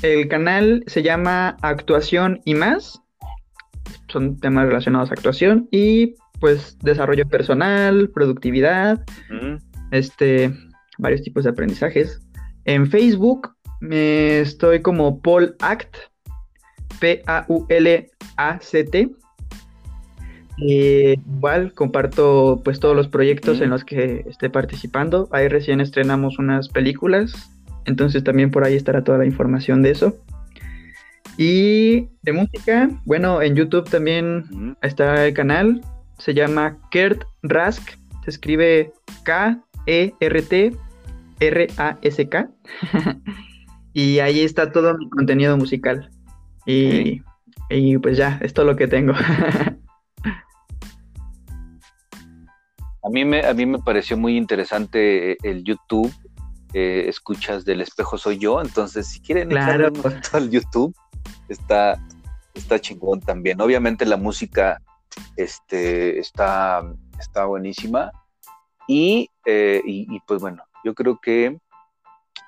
el 0.00 0.26
canal 0.28 0.82
se 0.86 1.02
llama 1.02 1.56
Actuación 1.62 2.40
y 2.44 2.54
más. 2.54 3.02
Son 4.08 4.38
temas 4.38 4.66
relacionados 4.66 5.10
a 5.10 5.14
actuación. 5.14 5.68
Y 5.70 6.16
pues 6.42 6.76
desarrollo 6.80 7.26
personal, 7.28 8.10
productividad, 8.12 9.00
este, 9.92 10.52
varios 10.98 11.22
tipos 11.22 11.44
de 11.44 11.50
aprendizajes. 11.50 12.20
En 12.64 12.90
Facebook 12.90 13.54
me 13.80 14.40
estoy 14.40 14.82
como 14.82 15.22
Paul 15.22 15.54
Act, 15.60 15.94
P-A-U-L-A-C-T. 16.98 17.48
igual 20.56 21.72
comparto 21.74 22.60
pues 22.64 22.80
todos 22.80 22.96
los 22.96 23.06
proyectos 23.06 23.60
en 23.60 23.70
los 23.70 23.84
que 23.84 24.24
esté 24.28 24.50
participando. 24.50 25.28
Ahí 25.30 25.46
recién 25.46 25.80
estrenamos 25.80 26.40
unas 26.40 26.68
películas, 26.68 27.52
entonces 27.84 28.24
también 28.24 28.50
por 28.50 28.64
ahí 28.64 28.74
estará 28.74 29.04
toda 29.04 29.18
la 29.18 29.26
información 29.26 29.80
de 29.82 29.92
eso. 29.92 30.18
Y 31.36 32.08
de 32.22 32.32
música, 32.32 32.90
bueno, 33.04 33.40
en 33.42 33.54
YouTube 33.54 33.88
también 33.88 34.76
está 34.82 35.24
el 35.28 35.34
canal, 35.34 35.80
se 36.22 36.34
llama 36.34 36.78
Kert 36.92 37.24
Rask, 37.42 37.82
se 38.22 38.30
escribe 38.30 38.92
K-E-R-T-R-A-S-K. 39.24 39.60
y 43.92 44.20
ahí 44.20 44.40
está 44.42 44.70
todo 44.70 44.96
mi 44.96 45.10
contenido 45.10 45.56
musical. 45.56 46.08
Y, 46.64 47.20
pues 47.98 48.16
ya, 48.16 48.38
es 48.40 48.54
todo 48.54 48.66
lo 48.66 48.76
que 48.76 48.86
tengo. 48.86 49.14
a, 53.02 53.08
mí 53.10 53.24
me, 53.24 53.44
a 53.44 53.52
mí 53.52 53.66
me 53.66 53.80
pareció 53.80 54.16
muy 54.16 54.36
interesante 54.36 55.36
el 55.42 55.64
YouTube. 55.64 56.14
Eh, 56.72 57.06
escuchas 57.08 57.64
del 57.64 57.80
espejo 57.80 58.16
soy 58.16 58.38
yo, 58.38 58.62
entonces 58.62 59.08
si 59.08 59.20
quieren 59.20 59.48
claro. 59.48 59.92
al 60.32 60.50
YouTube, 60.50 60.94
está, 61.48 61.98
está 62.54 62.80
chingón 62.80 63.18
también. 63.20 63.60
Obviamente 63.60 64.06
la 64.06 64.16
música 64.16 64.80
este, 65.36 66.18
está, 66.18 66.82
está 67.18 67.44
buenísima. 67.44 68.10
Y, 68.88 69.28
eh, 69.46 69.80
y, 69.84 70.20
pues 70.20 70.40
bueno, 70.40 70.64
yo 70.84 70.94
creo 70.94 71.18
que 71.20 71.58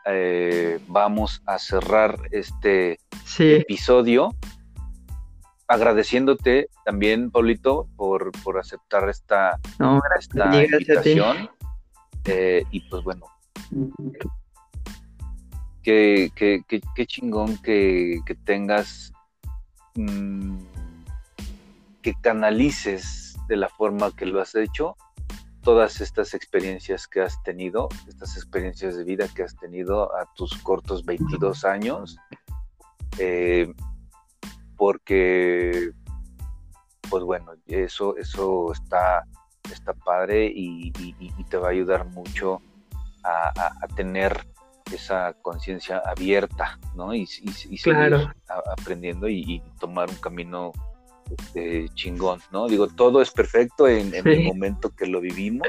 eh, 0.06 0.80
vamos 0.88 1.42
a 1.46 1.58
cerrar 1.58 2.18
este 2.30 2.98
episodio 3.38 4.34
agradeciéndote 5.66 6.68
también, 6.84 7.30
Paulito, 7.30 7.88
por, 7.96 8.32
por 8.42 8.58
aceptar 8.58 9.08
esta, 9.08 9.58
esta 10.18 10.64
invitación. 10.64 11.50
Eh, 12.26 12.64
y 12.70 12.80
pues 12.88 13.04
bueno, 13.04 13.26
Qué, 15.82 16.32
qué, 16.34 17.06
chingón 17.06 17.58
que, 17.58 18.20
tengas, 18.44 19.12
mm, 19.96 20.56
que 22.04 22.14
canalices 22.20 23.34
de 23.48 23.56
la 23.56 23.70
forma 23.70 24.14
que 24.14 24.26
lo 24.26 24.38
has 24.38 24.54
hecho 24.54 24.94
todas 25.62 26.02
estas 26.02 26.34
experiencias 26.34 27.08
que 27.08 27.22
has 27.22 27.42
tenido, 27.42 27.88
estas 28.06 28.36
experiencias 28.36 28.94
de 28.94 29.04
vida 29.04 29.26
que 29.34 29.42
has 29.42 29.56
tenido 29.56 30.14
a 30.14 30.28
tus 30.34 30.54
cortos 30.58 31.06
22 31.06 31.64
años, 31.64 32.18
eh, 33.18 33.72
porque, 34.76 35.92
pues 37.08 37.24
bueno, 37.24 37.52
eso, 37.66 38.18
eso 38.18 38.70
está, 38.72 39.24
está 39.72 39.94
padre 39.94 40.52
y, 40.54 40.92
te 41.48 41.56
va 41.56 41.68
a 41.68 41.70
ayudar 41.70 42.04
mucho 42.08 42.60
a, 43.24 43.70
tener 43.96 44.46
esa 44.92 45.32
conciencia 45.40 46.02
abierta, 46.04 46.78
¿no? 46.94 47.14
Y, 47.14 47.26
seguir 47.26 48.28
aprendiendo 48.76 49.26
y, 49.26 49.62
tomar 49.80 50.10
un 50.10 50.16
camino 50.16 50.72
este, 51.30 51.88
chingón, 51.94 52.40
¿no? 52.52 52.68
Digo, 52.68 52.88
todo 52.88 53.22
es 53.22 53.30
perfecto 53.30 53.88
en, 53.88 54.14
el 54.14 54.44
momento 54.44 54.90
que 54.90 55.06
lo 55.06 55.20
vivimos, 55.20 55.68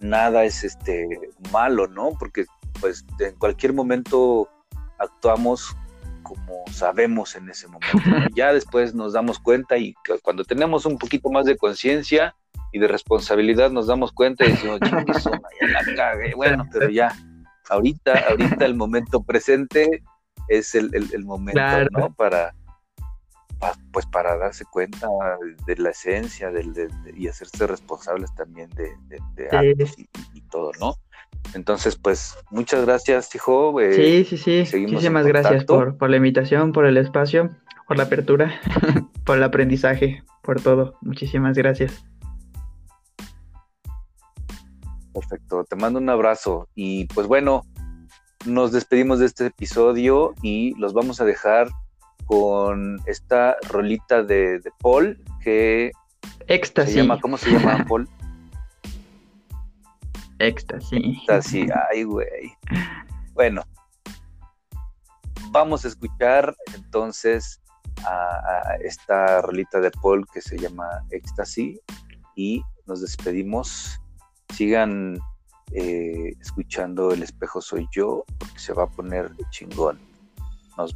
nada 0.00 0.44
es 0.44 0.64
este 0.64 1.06
malo, 1.52 1.86
¿no? 1.88 2.10
Porque 2.18 2.44
pues 2.80 3.04
en 3.18 3.34
cualquier 3.36 3.72
momento 3.72 4.48
actuamos 4.98 5.76
como 6.22 6.64
sabemos 6.70 7.34
en 7.36 7.48
ese 7.48 7.66
momento. 7.68 7.98
Ya 8.34 8.52
después 8.52 8.94
nos 8.94 9.14
damos 9.14 9.38
cuenta 9.38 9.78
y 9.78 9.94
cuando 10.22 10.44
tenemos 10.44 10.84
un 10.84 10.98
poquito 10.98 11.30
más 11.30 11.46
de 11.46 11.56
conciencia 11.56 12.34
y 12.72 12.78
de 12.78 12.88
responsabilidad 12.88 13.70
nos 13.70 13.86
damos 13.86 14.12
cuenta 14.12 14.44
y 14.44 14.50
decimos, 14.50 14.78
ya 14.82 15.68
la 15.68 15.96
cagué. 15.96 16.34
Bueno, 16.34 16.68
pero 16.70 16.90
ya, 16.90 17.16
ahorita, 17.70 18.24
ahorita 18.28 18.64
el 18.66 18.74
momento 18.74 19.22
presente 19.22 20.02
es 20.48 20.74
el, 20.74 20.90
momento, 21.24 21.60
¿no? 21.92 22.12
Para, 22.12 22.54
pues 23.92 24.06
para 24.06 24.36
darse 24.36 24.64
cuenta 24.64 25.08
de 25.66 25.76
la 25.76 25.90
esencia 25.90 26.50
del, 26.50 26.72
y 27.16 27.28
hacerse 27.28 27.66
responsables 27.66 28.34
también 28.34 28.70
de, 28.70 28.92
de, 29.08 29.96
y, 30.34 30.40
todo, 30.42 30.70
¿no? 30.80 30.94
Entonces, 31.54 31.96
pues, 31.96 32.36
muchas 32.50 32.84
gracias, 32.86 33.34
hijo. 33.34 33.80
Eh, 33.80 34.24
sí, 34.24 34.36
sí, 34.38 34.66
sí. 34.66 34.78
Muchísimas 34.78 35.26
gracias 35.26 35.64
por, 35.64 35.96
por 35.96 36.10
la 36.10 36.16
invitación, 36.16 36.72
por 36.72 36.86
el 36.86 36.96
espacio, 36.96 37.50
por 37.86 37.96
la 37.96 38.04
apertura, 38.04 38.60
por 39.24 39.36
el 39.36 39.42
aprendizaje, 39.42 40.22
por 40.42 40.60
todo. 40.60 40.96
Muchísimas 41.00 41.56
gracias. 41.56 42.04
Perfecto, 45.12 45.64
te 45.64 45.74
mando 45.74 45.98
un 45.98 46.08
abrazo 46.08 46.68
y 46.74 47.06
pues 47.06 47.26
bueno, 47.26 47.62
nos 48.46 48.70
despedimos 48.70 49.18
de 49.18 49.26
este 49.26 49.46
episodio 49.46 50.34
y 50.42 50.74
los 50.78 50.92
vamos 50.92 51.20
a 51.20 51.24
dejar 51.24 51.68
con 52.28 53.00
esta 53.06 53.56
rolita 53.70 54.22
de, 54.22 54.60
Paul 54.80 55.18
que 55.42 55.90
Éxtasis. 56.46 56.94
se 56.94 57.00
llama, 57.00 57.18
¿cómo 57.20 57.38
se 57.38 57.50
llama 57.50 57.84
Paul? 57.88 58.08
Éxtasis. 60.38 60.92
Éxtasis, 60.92 61.70
ay 61.90 62.04
güey. 62.04 62.52
Bueno, 63.32 63.62
vamos 65.50 65.86
a 65.86 65.88
escuchar 65.88 66.54
entonces 66.74 67.62
a, 68.04 68.76
esta 68.84 69.40
rolita 69.40 69.80
de 69.80 69.90
Paul 69.90 70.26
que 70.32 70.42
se 70.42 70.58
llama 70.58 70.86
Éxtasis 71.10 71.80
y 72.36 72.62
nos 72.86 73.00
despedimos. 73.00 73.98
Sigan 74.54 75.18
eh, 75.72 76.34
escuchando 76.40 77.10
El 77.12 77.22
espejo 77.22 77.60
soy 77.60 77.88
yo 77.92 78.24
porque 78.38 78.58
se 78.58 78.74
va 78.74 78.84
a 78.84 78.90
poner 78.90 79.30
chingón. 79.50 79.98
Nos 80.76 80.94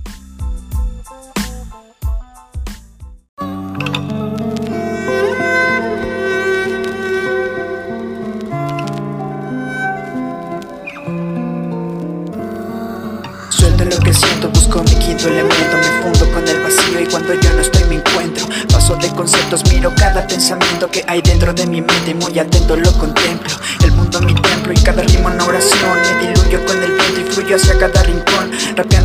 mi 15.22 15.28
quinto 15.28 15.28
elemento 15.28 15.76
Me 15.76 16.02
fundo 16.02 16.32
con 16.32 16.48
el 16.48 16.60
vacío 16.60 17.00
y 17.00 17.06
cuando 17.06 17.34
yo 17.34 17.52
no 17.52 17.60
estoy 17.60 17.84
me 17.84 17.96
encuentro. 17.96 18.46
Paso 18.72 18.96
de 18.96 19.08
conceptos, 19.10 19.62
miro 19.70 19.92
cada 19.94 20.26
pensamiento 20.26 20.90
que 20.90 21.04
hay 21.06 21.22
dentro 21.22 21.52
de 21.52 21.66
mi 21.66 21.80
mente 21.80 22.10
Y 22.10 22.14
muy 22.14 22.38
atento 22.38 22.76
lo 22.76 22.92
contemplo. 22.98 23.54
El 23.84 23.92
mundo 23.92 24.20
mi 24.20 24.34
templo 24.34 24.72
y 24.72 24.76
cada 24.76 25.02
rima 25.02 25.30
una 25.30 25.44
oración. 25.44 25.98
Me 26.20 26.28
diluyo 26.28 26.64
con 26.64 26.82
el 26.82 26.92
viento 26.92 27.20
y 27.20 27.32
fluyo 27.32 27.56
hacia 27.56 27.78
cada 27.78 28.02
rincón 28.02 28.50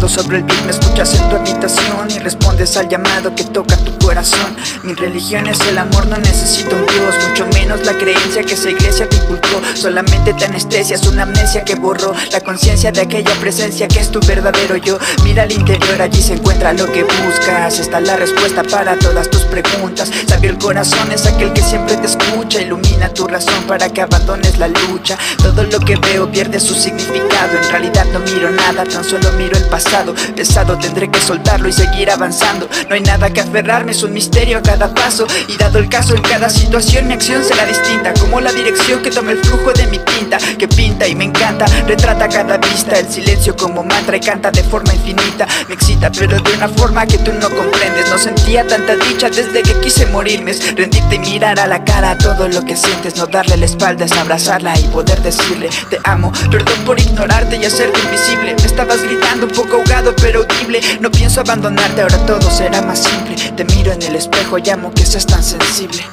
Sobre 0.07 0.37
el 0.37 0.43
beat 0.43 0.63
me 0.63 0.71
escuchas 0.71 1.13
en 1.15 1.29
tu 1.29 1.35
habitación 1.35 2.09
Y 2.09 2.19
respondes 2.19 2.77
al 2.77 2.87
llamado 2.87 3.35
que 3.35 3.43
toca 3.43 3.75
tu 3.77 3.97
corazón. 3.99 4.55
Mi 4.83 4.93
religión 4.93 5.47
es 5.47 5.59
el 5.67 5.77
amor, 5.77 6.07
no 6.07 6.17
necesito 6.17 6.75
un 6.75 6.85
Dios 6.85 7.15
Mucho 7.27 7.45
menos 7.47 7.85
la 7.85 7.93
creencia 7.93 8.41
que 8.43 8.53
esa 8.53 8.69
iglesia 8.69 9.07
te 9.09 9.17
inculcó 9.17 9.61
Solamente 9.75 10.33
te 10.33 10.45
anestesias, 10.45 11.05
una 11.07 11.23
amnesia 11.23 11.63
que 11.65 11.75
borró 11.75 12.13
La 12.31 12.39
conciencia 12.39 12.91
de 12.91 13.01
aquella 13.01 13.33
presencia 13.41 13.87
que 13.87 13.99
es 13.99 14.09
tu 14.09 14.19
verdadero 14.21 14.77
yo. 14.77 14.97
Mira 15.23 15.43
al 15.43 15.51
interior, 15.51 16.01
allí 16.01 16.21
se 16.21 16.33
encuentra 16.33 16.73
lo 16.73 16.91
que 16.91 17.03
buscas. 17.03 17.79
Está 17.79 17.99
la 17.99 18.15
respuesta 18.15 18.63
para 18.63 18.97
todas 18.97 19.29
tus 19.29 19.43
preguntas. 19.43 20.09
Sabio 20.27 20.51
el 20.51 20.57
corazón 20.57 21.11
es 21.11 21.25
aquel 21.25 21.51
que 21.53 21.61
siempre 21.61 21.97
te 21.97 22.07
escucha. 22.07 22.61
Ilumina 22.61 23.09
tu 23.09 23.27
razón 23.27 23.63
para 23.67 23.89
que 23.89 24.01
abandones 24.01 24.57
la 24.57 24.67
lucha. 24.67 25.17
Todo 25.37 25.63
lo 25.63 25.79
que 25.79 25.97
veo 25.97 26.31
pierde 26.31 26.59
su 26.59 26.73
significado. 26.73 27.57
En 27.61 27.69
realidad 27.69 28.05
no 28.13 28.19
miro 28.19 28.51
nada, 28.51 28.83
tan 28.85 29.03
solo 29.03 29.31
miro 29.33 29.57
el 29.57 29.65
pasado 29.65 29.96
Pesado 30.35 30.77
tendré 30.77 31.09
que 31.09 31.19
soltarlo 31.19 31.67
y 31.67 31.73
seguir 31.73 32.11
avanzando. 32.11 32.69
No 32.87 32.95
hay 32.95 33.01
nada 33.01 33.31
que 33.31 33.41
aferrarme, 33.41 33.91
es 33.91 34.03
un 34.03 34.13
misterio 34.13 34.59
a 34.59 34.61
cada 34.61 34.93
paso. 34.93 35.25
Y 35.47 35.57
dado 35.57 35.79
el 35.79 35.89
caso 35.89 36.13
en 36.15 36.21
cada 36.21 36.49
situación 36.49 37.07
mi 37.07 37.13
acción 37.13 37.43
será 37.43 37.65
distinta 37.65 38.13
Como 38.13 38.39
la 38.39 38.51
dirección 38.51 39.01
que 39.01 39.09
toma 39.09 39.31
el 39.31 39.39
flujo 39.39 39.71
de 39.73 39.87
mi 39.87 39.99
tinta 39.99 40.37
Que 40.57 40.67
pinta 40.67 41.07
y 41.07 41.15
me 41.15 41.25
encanta, 41.25 41.65
retrata 41.87 42.27
cada 42.27 42.57
vista 42.57 42.97
El 42.97 43.09
silencio 43.09 43.55
como 43.55 43.83
mantra 43.83 44.17
y 44.17 44.19
canta 44.19 44.51
de 44.51 44.63
forma 44.63 44.93
infinita. 44.93 45.47
Me 45.67 45.73
excita 45.73 46.11
pero 46.11 46.39
de 46.39 46.53
una 46.53 46.67
forma 46.67 47.05
que 47.05 47.17
tú 47.17 47.31
no 47.33 47.49
comprendes. 47.49 48.09
No 48.09 48.17
sentía 48.17 48.65
tanta 48.67 48.95
dicha 48.95 49.29
desde 49.29 49.63
que 49.63 49.79
quise 49.79 50.05
morirme. 50.07 50.51
Es 50.51 50.75
rendirte 50.75 51.15
y 51.15 51.19
mirar 51.19 51.59
a 51.59 51.67
la 51.67 51.83
cara 51.83 52.17
todo 52.17 52.47
lo 52.47 52.63
que 52.63 52.75
sientes 52.75 53.17
No 53.17 53.27
darle 53.27 53.57
la 53.57 53.65
espalda 53.65 54.05
es 54.05 54.11
abrazarla 54.13 54.77
y 54.79 54.83
poder 54.85 55.21
decirle 55.21 55.69
Te 55.89 55.99
amo, 56.03 56.31
perdón 56.51 56.79
por 56.85 56.99
ignorarte 56.99 57.57
y 57.57 57.65
hacerte 57.65 57.99
invisible. 57.99 58.55
Me 58.55 58.65
estabas 58.65 59.01
gritando 59.03 59.47
un 59.47 59.51
poco 59.51 59.83
pero 60.21 60.41
audible. 60.41 60.81
No 60.99 61.09
pienso 61.09 61.41
abandonarte, 61.41 62.01
ahora 62.01 62.17
todo 62.25 62.49
será 62.49 62.81
más 62.81 63.03
simple. 63.03 63.35
Te 63.55 63.63
miro 63.65 63.91
en 63.91 64.01
el 64.01 64.15
espejo, 64.15 64.57
llamo 64.57 64.91
que 64.93 65.05
seas 65.05 65.25
tan 65.25 65.43
sensible 65.43 66.03